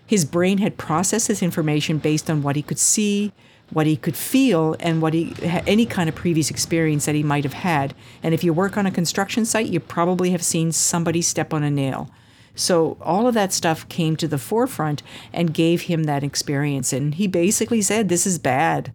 His 0.06 0.24
brain 0.24 0.58
had 0.58 0.76
processed 0.76 1.28
this 1.28 1.42
information 1.42 1.98
based 1.98 2.30
on 2.30 2.42
what 2.42 2.56
he 2.56 2.62
could 2.62 2.78
see, 2.78 3.32
what 3.70 3.86
he 3.86 3.96
could 3.96 4.16
feel, 4.16 4.76
and 4.80 5.02
what 5.02 5.12
he 5.14 5.34
any 5.66 5.86
kind 5.86 6.08
of 6.08 6.14
previous 6.14 6.50
experience 6.50 7.06
that 7.06 7.14
he 7.14 7.22
might 7.22 7.44
have 7.44 7.52
had. 7.52 7.94
And 8.22 8.32
if 8.32 8.44
you 8.44 8.52
work 8.52 8.76
on 8.76 8.86
a 8.86 8.90
construction 8.90 9.44
site, 9.44 9.66
you 9.66 9.80
probably 9.80 10.30
have 10.30 10.42
seen 10.42 10.72
somebody 10.72 11.22
step 11.22 11.52
on 11.52 11.62
a 11.62 11.70
nail. 11.70 12.10
So 12.56 12.96
all 13.00 13.28
of 13.28 13.34
that 13.34 13.52
stuff 13.52 13.88
came 13.88 14.16
to 14.16 14.26
the 14.26 14.38
forefront 14.38 15.02
and 15.32 15.54
gave 15.54 15.82
him 15.82 16.04
that 16.04 16.24
experience. 16.24 16.92
And 16.92 17.14
he 17.14 17.26
basically 17.26 17.82
said, 17.82 18.08
This 18.08 18.26
is 18.26 18.38
bad. 18.38 18.92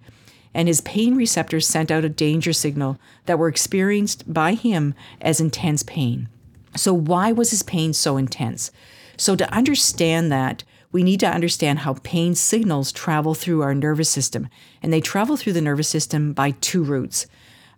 And 0.54 0.68
his 0.68 0.82
pain 0.82 1.16
receptors 1.16 1.68
sent 1.68 1.92
out 1.92 2.04
a 2.04 2.10
danger 2.10 2.52
signal 2.52 2.98
that 3.26 3.40
were 3.40 3.48
experienced 3.48 4.34
by 4.34 4.54
him 4.54 4.94
as 5.22 5.40
intense 5.40 5.84
pain. 5.84 6.28
So, 6.76 6.94
why 6.94 7.32
was 7.32 7.52
his 7.52 7.64
pain 7.64 7.94
so 7.94 8.18
intense? 8.18 8.72
So, 9.16 9.36
to 9.36 9.54
understand 9.54 10.32
that, 10.32 10.64
we 10.92 11.04
need 11.04 11.20
to 11.22 11.28
understand 11.28 11.80
how 11.80 11.96
pain 12.04 12.36
signals 12.36 12.92
travel 12.92 13.34
through 13.34 13.62
our 13.62 13.74
nervous 13.74 14.10
system. 14.10 14.50
And 14.82 14.92
they 14.92 15.02
travel 15.02 15.38
through 15.38 15.54
the 15.54 15.62
nervous 15.62 15.88
system 15.88 16.34
by 16.34 16.52
two 16.52 16.84
routes. 16.84 17.28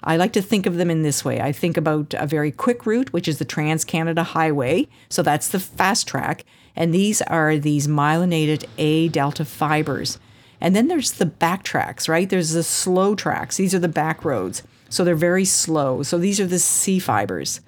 I 0.04 0.17
like 0.17 0.34
to 0.34 0.41
think 0.41 0.65
of 0.65 0.76
them 0.76 0.89
in 0.89 1.04
this 1.04 1.23
way. 1.23 1.39
I 1.39 1.52
think 1.52 1.78
about 1.78 2.13
a 2.15 2.28
very 2.28 2.52
quick 2.52 2.86
route, 2.86 3.13
which 3.13 3.28
is 3.28 3.39
the 3.39 3.45
Trans 3.45 3.86
Canada 3.86 4.23
Highway. 4.23 4.88
So 5.10 5.23
that's 5.23 5.47
the 5.47 5.60
fast 5.60 6.08
track. 6.08 6.43
And 6.76 6.93
these 6.93 7.21
are 7.21 7.58
these 7.58 7.88
myelinated 7.88 8.65
A 8.78 9.08
delta 9.10 9.45
fibers. 9.45 10.19
And 10.60 10.76
then 10.76 10.88
there's 10.88 11.13
the 11.13 11.26
back 11.26 11.63
tracks, 11.63 12.10
right? 12.10 12.30
There's 12.30 12.52
the 12.52 12.63
slow 12.63 13.15
tracks. 13.15 13.58
These 13.58 13.76
are 13.76 13.80
the 13.80 13.88
back 13.88 14.26
roads. 14.26 14.63
So 14.89 15.04
they're 15.04 15.15
very 15.15 15.45
slow. 15.45 16.04
So 16.04 16.17
these 16.17 16.39
are 16.39 16.47
the 16.47 16.60
C 16.60 16.99
fibers. 16.99 17.62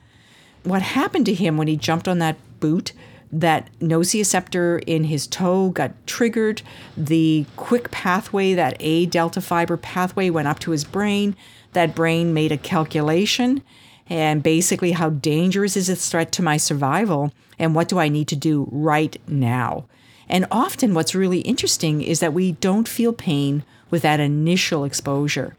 What 0.64 0.82
happened 0.82 1.26
to 1.28 1.34
him 1.34 1.58
when 1.58 1.68
he 1.68 1.78
jumped 1.78 2.08
on 2.08 2.20
that 2.20 2.38
boot 2.60 2.94
that 3.40 3.70
nociceptor 3.80 4.84
in 4.88 5.06
his 5.06 5.28
toe 5.28 5.70
got 5.70 5.92
triggered. 6.08 6.62
The 6.96 7.46
quick 7.56 7.92
pathway, 7.92 8.54
that 8.54 8.78
A 8.80 9.06
delta 9.06 9.42
fiber 9.42 9.78
pathway, 9.78 10.30
went 10.30 10.48
up 10.48 10.60
to 10.60 10.72
his 10.72 10.84
brain. 10.84 11.36
That 11.74 11.96
brain 11.96 12.34
made 12.34 12.52
a 12.52 12.58
calculation 12.58 13.62
and 14.08 14.44
basically 14.44 14.92
how 14.94 15.10
dangerous 15.10 15.76
is 15.76 15.88
this 15.88 16.10
threat 16.10 16.32
to 16.34 16.44
my 16.44 16.58
survival 16.58 17.34
and 17.58 17.74
what 17.74 17.90
do 17.90 18.00
I 18.00 18.08
need 18.08 18.28
to 18.30 18.36
do 18.36 18.68
right 18.72 19.18
now. 19.28 19.86
And 20.30 20.48
often, 20.50 20.94
what's 20.94 21.16
really 21.16 21.40
interesting 21.42 22.02
is 22.02 22.20
that 22.20 22.34
we 22.34 22.54
don't 22.54 22.88
feel 22.88 23.14
pain 23.14 23.64
with 23.90 24.02
that 24.04 24.20
initial 24.20 24.84
exposure. 24.84 25.56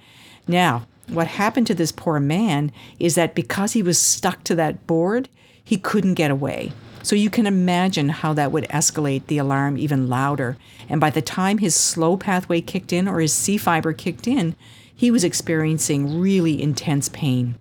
Now, 0.48 0.86
what 1.08 1.28
happened 1.28 1.66
to 1.68 1.74
this 1.74 1.92
poor 1.92 2.18
man 2.18 2.72
is 2.98 3.14
that 3.14 3.34
because 3.34 3.72
he 3.72 3.82
was 3.82 3.98
stuck 3.98 4.42
to 4.44 4.54
that 4.56 4.86
board, 4.86 5.28
he 5.62 5.76
couldn't 5.76 6.14
get 6.14 6.30
away. 6.30 6.72
So 7.06 7.14
you 7.14 7.30
can 7.30 7.46
imagine 7.46 8.08
how 8.08 8.32
that 8.32 8.50
would 8.50 8.64
escalate 8.64 9.28
the 9.28 9.38
alarm 9.38 9.78
even 9.78 10.08
louder. 10.08 10.56
And 10.88 11.00
by 11.00 11.10
the 11.10 11.22
time 11.22 11.58
his 11.58 11.72
slow 11.72 12.16
pathway 12.16 12.60
kicked 12.60 12.92
in 12.92 13.06
or 13.06 13.20
his 13.20 13.32
C 13.32 13.56
fiber 13.58 13.92
kicked 13.92 14.26
in, 14.26 14.56
he 14.92 15.12
was 15.12 15.22
experiencing 15.22 16.18
really 16.18 16.60
intense 16.60 17.08
pain. 17.08 17.54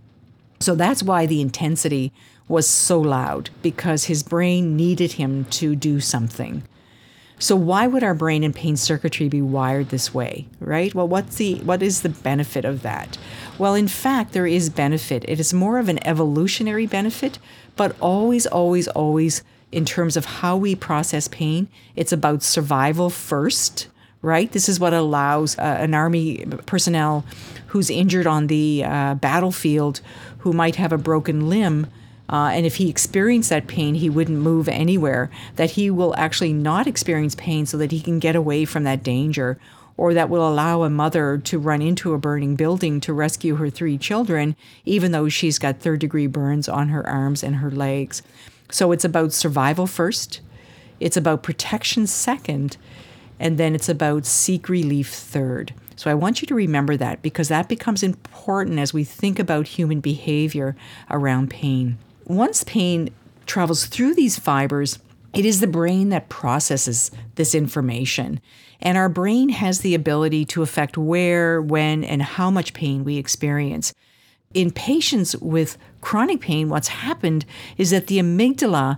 So 0.59 0.73
that's 0.73 1.03
why 1.03 1.27
the 1.27 1.41
intensity 1.41 2.11
was 2.47 2.67
so 2.67 2.99
loud, 2.99 3.51
because 3.61 4.05
his 4.05 4.23
brain 4.23 4.75
needed 4.75 5.11
him 5.11 5.45
to 5.45 5.75
do 5.75 5.99
something. 5.99 6.63
So 7.37 7.55
why 7.55 7.85
would 7.85 8.03
our 8.03 8.13
brain 8.15 8.43
and 8.43 8.55
pain 8.55 8.77
circuitry 8.77 9.29
be 9.29 9.41
wired 9.41 9.89
this 9.89 10.11
way, 10.11 10.47
right? 10.59 10.95
Well, 10.95 11.07
what's 11.07 11.35
the 11.35 11.55
what 11.59 11.83
is 11.83 12.01
the 12.01 12.09
benefit 12.09 12.65
of 12.65 12.81
that? 12.81 13.17
Well, 13.59 13.75
in 13.75 13.89
fact, 13.89 14.31
there 14.31 14.47
is 14.47 14.69
benefit. 14.69 15.23
It 15.27 15.39
is 15.39 15.53
more 15.53 15.77
of 15.77 15.89
an 15.89 16.05
evolutionary 16.07 16.87
benefit 16.87 17.37
but 17.75 17.95
always, 17.99 18.45
always, 18.45 18.87
always, 18.89 19.43
in 19.71 19.85
terms 19.85 20.15
of 20.15 20.25
how 20.25 20.55
we 20.57 20.75
process 20.75 21.27
pain, 21.27 21.67
it's 21.95 22.11
about 22.11 22.43
survival 22.43 23.09
first, 23.09 23.87
right? 24.21 24.51
This 24.51 24.69
is 24.69 24.79
what 24.79 24.93
allows 24.93 25.57
uh, 25.57 25.61
an 25.61 25.93
army 25.93 26.45
personnel 26.65 27.25
who's 27.67 27.89
injured 27.89 28.27
on 28.27 28.47
the 28.47 28.83
uh, 28.85 29.15
battlefield, 29.15 30.01
who 30.39 30.53
might 30.53 30.77
have 30.77 30.93
a 30.93 30.97
broken 30.97 31.49
limb. 31.49 31.87
Uh, 32.27 32.49
and 32.53 32.65
if 32.65 32.77
he 32.77 32.89
experienced 32.89 33.49
that 33.49 33.67
pain, 33.67 33.95
he 33.95 34.09
wouldn't 34.09 34.39
move 34.39 34.67
anywhere, 34.67 35.29
that 35.57 35.71
he 35.71 35.91
will 35.91 36.15
actually 36.17 36.53
not 36.53 36.87
experience 36.87 37.35
pain 37.35 37.65
so 37.65 37.77
that 37.77 37.91
he 37.91 38.01
can 38.01 38.17
get 38.17 38.35
away 38.35 38.65
from 38.65 38.83
that 38.83 39.03
danger 39.03 39.59
or 39.97 40.13
that 40.13 40.29
will 40.29 40.47
allow 40.47 40.83
a 40.83 40.89
mother 40.89 41.37
to 41.37 41.59
run 41.59 41.81
into 41.81 42.13
a 42.13 42.17
burning 42.17 42.55
building 42.55 42.99
to 43.01 43.13
rescue 43.13 43.55
her 43.55 43.69
three 43.69 43.97
children, 43.97 44.55
even 44.83 45.11
though 45.11 45.29
she's 45.29 45.59
got 45.59 45.79
third 45.79 45.99
degree 45.99 46.27
burns 46.27 46.67
on 46.67 46.89
her 46.89 47.07
arms 47.07 47.43
and 47.43 47.57
her 47.57 47.71
legs. 47.71 48.21
So 48.71 48.91
it's 48.91 49.05
about 49.05 49.33
survival 49.33 49.87
first, 49.87 50.41
it's 50.99 51.17
about 51.17 51.43
protection 51.43 52.07
second, 52.07 52.77
and 53.39 53.57
then 53.57 53.75
it's 53.75 53.89
about 53.89 54.25
seek 54.25 54.69
relief 54.69 55.09
third. 55.09 55.73
So 55.95 56.11
I 56.11 56.13
want 56.13 56.41
you 56.41 56.47
to 56.47 56.55
remember 56.55 56.97
that 56.97 57.21
because 57.21 57.47
that 57.47 57.69
becomes 57.69 58.03
important 58.03 58.79
as 58.79 58.93
we 58.93 59.03
think 59.03 59.39
about 59.39 59.67
human 59.67 60.01
behavior 60.01 60.75
around 61.09 61.49
pain. 61.49 61.97
Once 62.25 62.63
pain 62.65 63.09
travels 63.45 63.85
through 63.85 64.15
these 64.15 64.37
fibers, 64.37 64.99
it 65.35 65.45
is 65.45 65.59
the 65.59 65.67
brain 65.67 66.09
that 66.09 66.29
processes 66.29 67.11
this 67.35 67.53
information. 67.53 68.39
And 68.81 68.97
our 68.97 69.09
brain 69.09 69.49
has 69.49 69.79
the 69.79 69.93
ability 69.93 70.45
to 70.45 70.61
affect 70.61 70.97
where, 70.97 71.61
when, 71.61 72.03
and 72.03 72.21
how 72.21 72.49
much 72.49 72.73
pain 72.73 73.03
we 73.03 73.17
experience. 73.17 73.93
In 74.53 74.71
patients 74.71 75.35
with 75.37 75.77
chronic 75.99 76.39
pain, 76.39 76.69
what's 76.69 76.87
happened 76.87 77.45
is 77.77 77.91
that 77.91 78.07
the 78.07 78.19
amygdala 78.19 78.97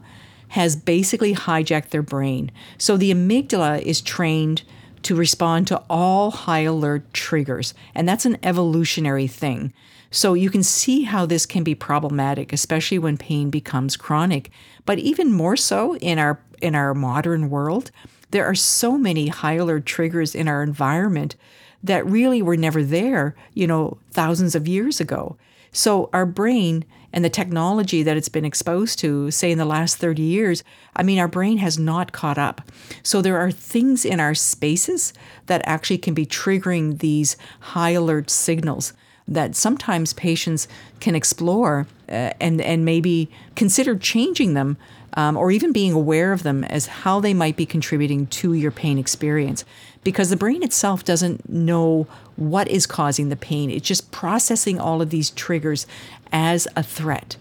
has 0.49 0.75
basically 0.75 1.33
hijacked 1.33 1.89
their 1.89 2.03
brain. 2.03 2.51
So 2.77 2.95
the 2.95 3.11
amygdala 3.11 3.81
is 3.81 4.01
trained 4.01 4.61
to 5.03 5.15
respond 5.15 5.67
to 5.67 5.81
all 5.89 6.31
high 6.31 6.61
alert 6.61 7.13
triggers, 7.13 7.73
and 7.95 8.07
that's 8.07 8.25
an 8.25 8.37
evolutionary 8.43 9.27
thing. 9.27 9.73
So 10.11 10.33
you 10.33 10.49
can 10.49 10.63
see 10.63 11.03
how 11.03 11.25
this 11.25 11.45
can 11.45 11.63
be 11.63 11.75
problematic, 11.75 12.53
especially 12.53 12.99
when 12.99 13.17
pain 13.17 13.49
becomes 13.49 13.97
chronic. 13.97 14.51
But 14.85 14.99
even 14.99 15.33
more 15.33 15.57
so 15.57 15.95
in 15.97 16.19
our 16.19 16.39
in 16.61 16.73
our 16.75 16.93
modern 16.93 17.49
world, 17.49 17.91
there 18.31 18.45
are 18.45 18.55
so 18.55 18.97
many 18.97 19.27
high 19.27 19.53
alert 19.53 19.85
triggers 19.85 20.33
in 20.33 20.47
our 20.47 20.63
environment 20.63 21.35
that 21.83 22.05
really 22.05 22.41
were 22.41 22.57
never 22.57 22.83
there, 22.83 23.35
you 23.53 23.67
know, 23.67 23.97
thousands 24.11 24.55
of 24.55 24.67
years 24.67 24.99
ago. 24.99 25.37
So 25.71 26.09
our 26.13 26.25
brain 26.25 26.85
and 27.13 27.23
the 27.23 27.29
technology 27.29 28.03
that 28.03 28.17
it's 28.17 28.29
been 28.29 28.45
exposed 28.45 28.99
to, 28.99 29.31
say 29.31 29.51
in 29.51 29.57
the 29.57 29.65
last 29.65 29.97
30 29.97 30.21
years, 30.21 30.63
I 30.95 31.03
mean, 31.03 31.19
our 31.19 31.27
brain 31.27 31.59
has 31.59 31.77
not 31.77 32.11
caught 32.11 32.37
up. 32.37 32.61
So 33.03 33.21
there 33.21 33.37
are 33.37 33.51
things 33.51 34.03
in 34.03 34.19
our 34.19 34.33
spaces 34.33 35.13
that 35.45 35.61
actually 35.65 35.99
can 35.99 36.13
be 36.13 36.25
triggering 36.25 36.99
these 36.99 37.37
high 37.59 37.91
alert 37.91 38.29
signals 38.29 38.93
that 39.27 39.55
sometimes 39.55 40.13
patients 40.13 40.67
can 40.99 41.15
explore 41.15 41.87
uh, 42.09 42.31
and 42.39 42.61
and 42.61 42.85
maybe 42.85 43.29
consider 43.55 43.95
changing 43.95 44.53
them 44.53 44.77
um, 45.15 45.35
or 45.35 45.51
even 45.51 45.71
being 45.71 45.93
aware 45.93 46.31
of 46.31 46.43
them 46.43 46.63
as 46.65 46.87
how 46.87 47.19
they 47.19 47.33
might 47.33 47.57
be 47.57 47.65
contributing 47.65 48.27
to 48.27 48.53
your 48.53 48.71
pain 48.71 48.97
experience. 48.97 49.65
Because 50.03 50.29
the 50.29 50.37
brain 50.37 50.63
itself 50.63 51.03
doesn't 51.03 51.49
know 51.49 52.07
what 52.35 52.67
is 52.67 52.85
causing 52.85 53.29
the 53.29 53.35
pain. 53.35 53.69
It's 53.69 53.87
just 53.87 54.11
processing 54.11 54.79
all 54.79 55.01
of 55.01 55.09
these 55.09 55.31
triggers 55.31 55.87
as 56.31 56.67
a 56.75 56.83
threat. 56.83 57.35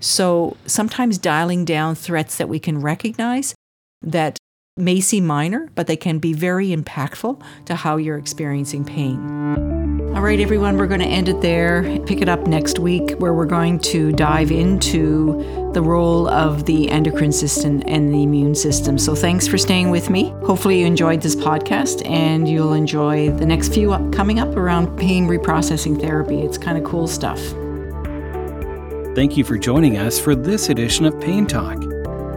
So 0.00 0.56
sometimes 0.66 1.18
dialing 1.18 1.64
down 1.64 1.94
threats 1.94 2.36
that 2.36 2.48
we 2.48 2.58
can 2.58 2.80
recognize 2.80 3.54
that 4.02 4.38
may 4.80 5.00
seem 5.00 5.26
minor, 5.26 5.68
but 5.74 5.86
they 5.86 5.96
can 5.96 6.18
be 6.18 6.32
very 6.32 6.68
impactful 6.68 7.40
to 7.66 7.74
how 7.74 7.96
you're 7.96 8.18
experiencing 8.18 8.84
pain. 8.84 9.78
All 10.14 10.22
right, 10.22 10.40
everyone, 10.40 10.76
we're 10.76 10.88
going 10.88 11.00
to 11.00 11.06
end 11.06 11.28
it 11.28 11.40
there. 11.40 11.82
Pick 12.04 12.20
it 12.20 12.28
up 12.28 12.46
next 12.48 12.80
week 12.80 13.12
where 13.20 13.32
we're 13.32 13.46
going 13.46 13.78
to 13.78 14.10
dive 14.10 14.50
into 14.50 15.70
the 15.72 15.80
role 15.80 16.28
of 16.28 16.66
the 16.66 16.90
endocrine 16.90 17.30
system 17.30 17.80
and 17.86 18.12
the 18.12 18.24
immune 18.24 18.56
system. 18.56 18.98
So 18.98 19.14
thanks 19.14 19.46
for 19.46 19.56
staying 19.56 19.90
with 19.90 20.10
me. 20.10 20.30
Hopefully, 20.44 20.80
you 20.80 20.86
enjoyed 20.86 21.22
this 21.22 21.36
podcast 21.36 22.04
and 22.08 22.48
you'll 22.48 22.72
enjoy 22.72 23.30
the 23.30 23.46
next 23.46 23.72
few 23.72 23.90
coming 24.10 24.40
up 24.40 24.56
around 24.56 24.96
pain 24.98 25.28
reprocessing 25.28 26.00
therapy. 26.00 26.40
It's 26.40 26.58
kind 26.58 26.76
of 26.76 26.82
cool 26.82 27.06
stuff. 27.06 27.40
Thank 29.14 29.36
you 29.36 29.44
for 29.44 29.58
joining 29.58 29.96
us 29.96 30.18
for 30.18 30.34
this 30.34 30.68
edition 30.70 31.04
of 31.04 31.20
Pain 31.20 31.46
Talk. 31.46 31.89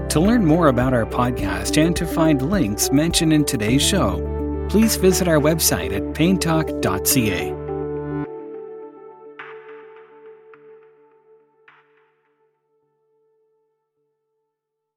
To 0.10 0.20
learn 0.20 0.46
more 0.46 0.68
about 0.68 0.94
our 0.94 1.06
podcast 1.06 1.84
and 1.84 1.96
to 1.96 2.06
find 2.06 2.42
links 2.52 2.92
mentioned 2.92 3.34
in 3.34 3.46
today's 3.46 3.82
show, 3.82 4.20
please 4.70 4.96
visit 4.96 5.28
our 5.28 5.40
website 5.40 5.92
at 5.92 6.04
paintalk.ca. 6.14 7.63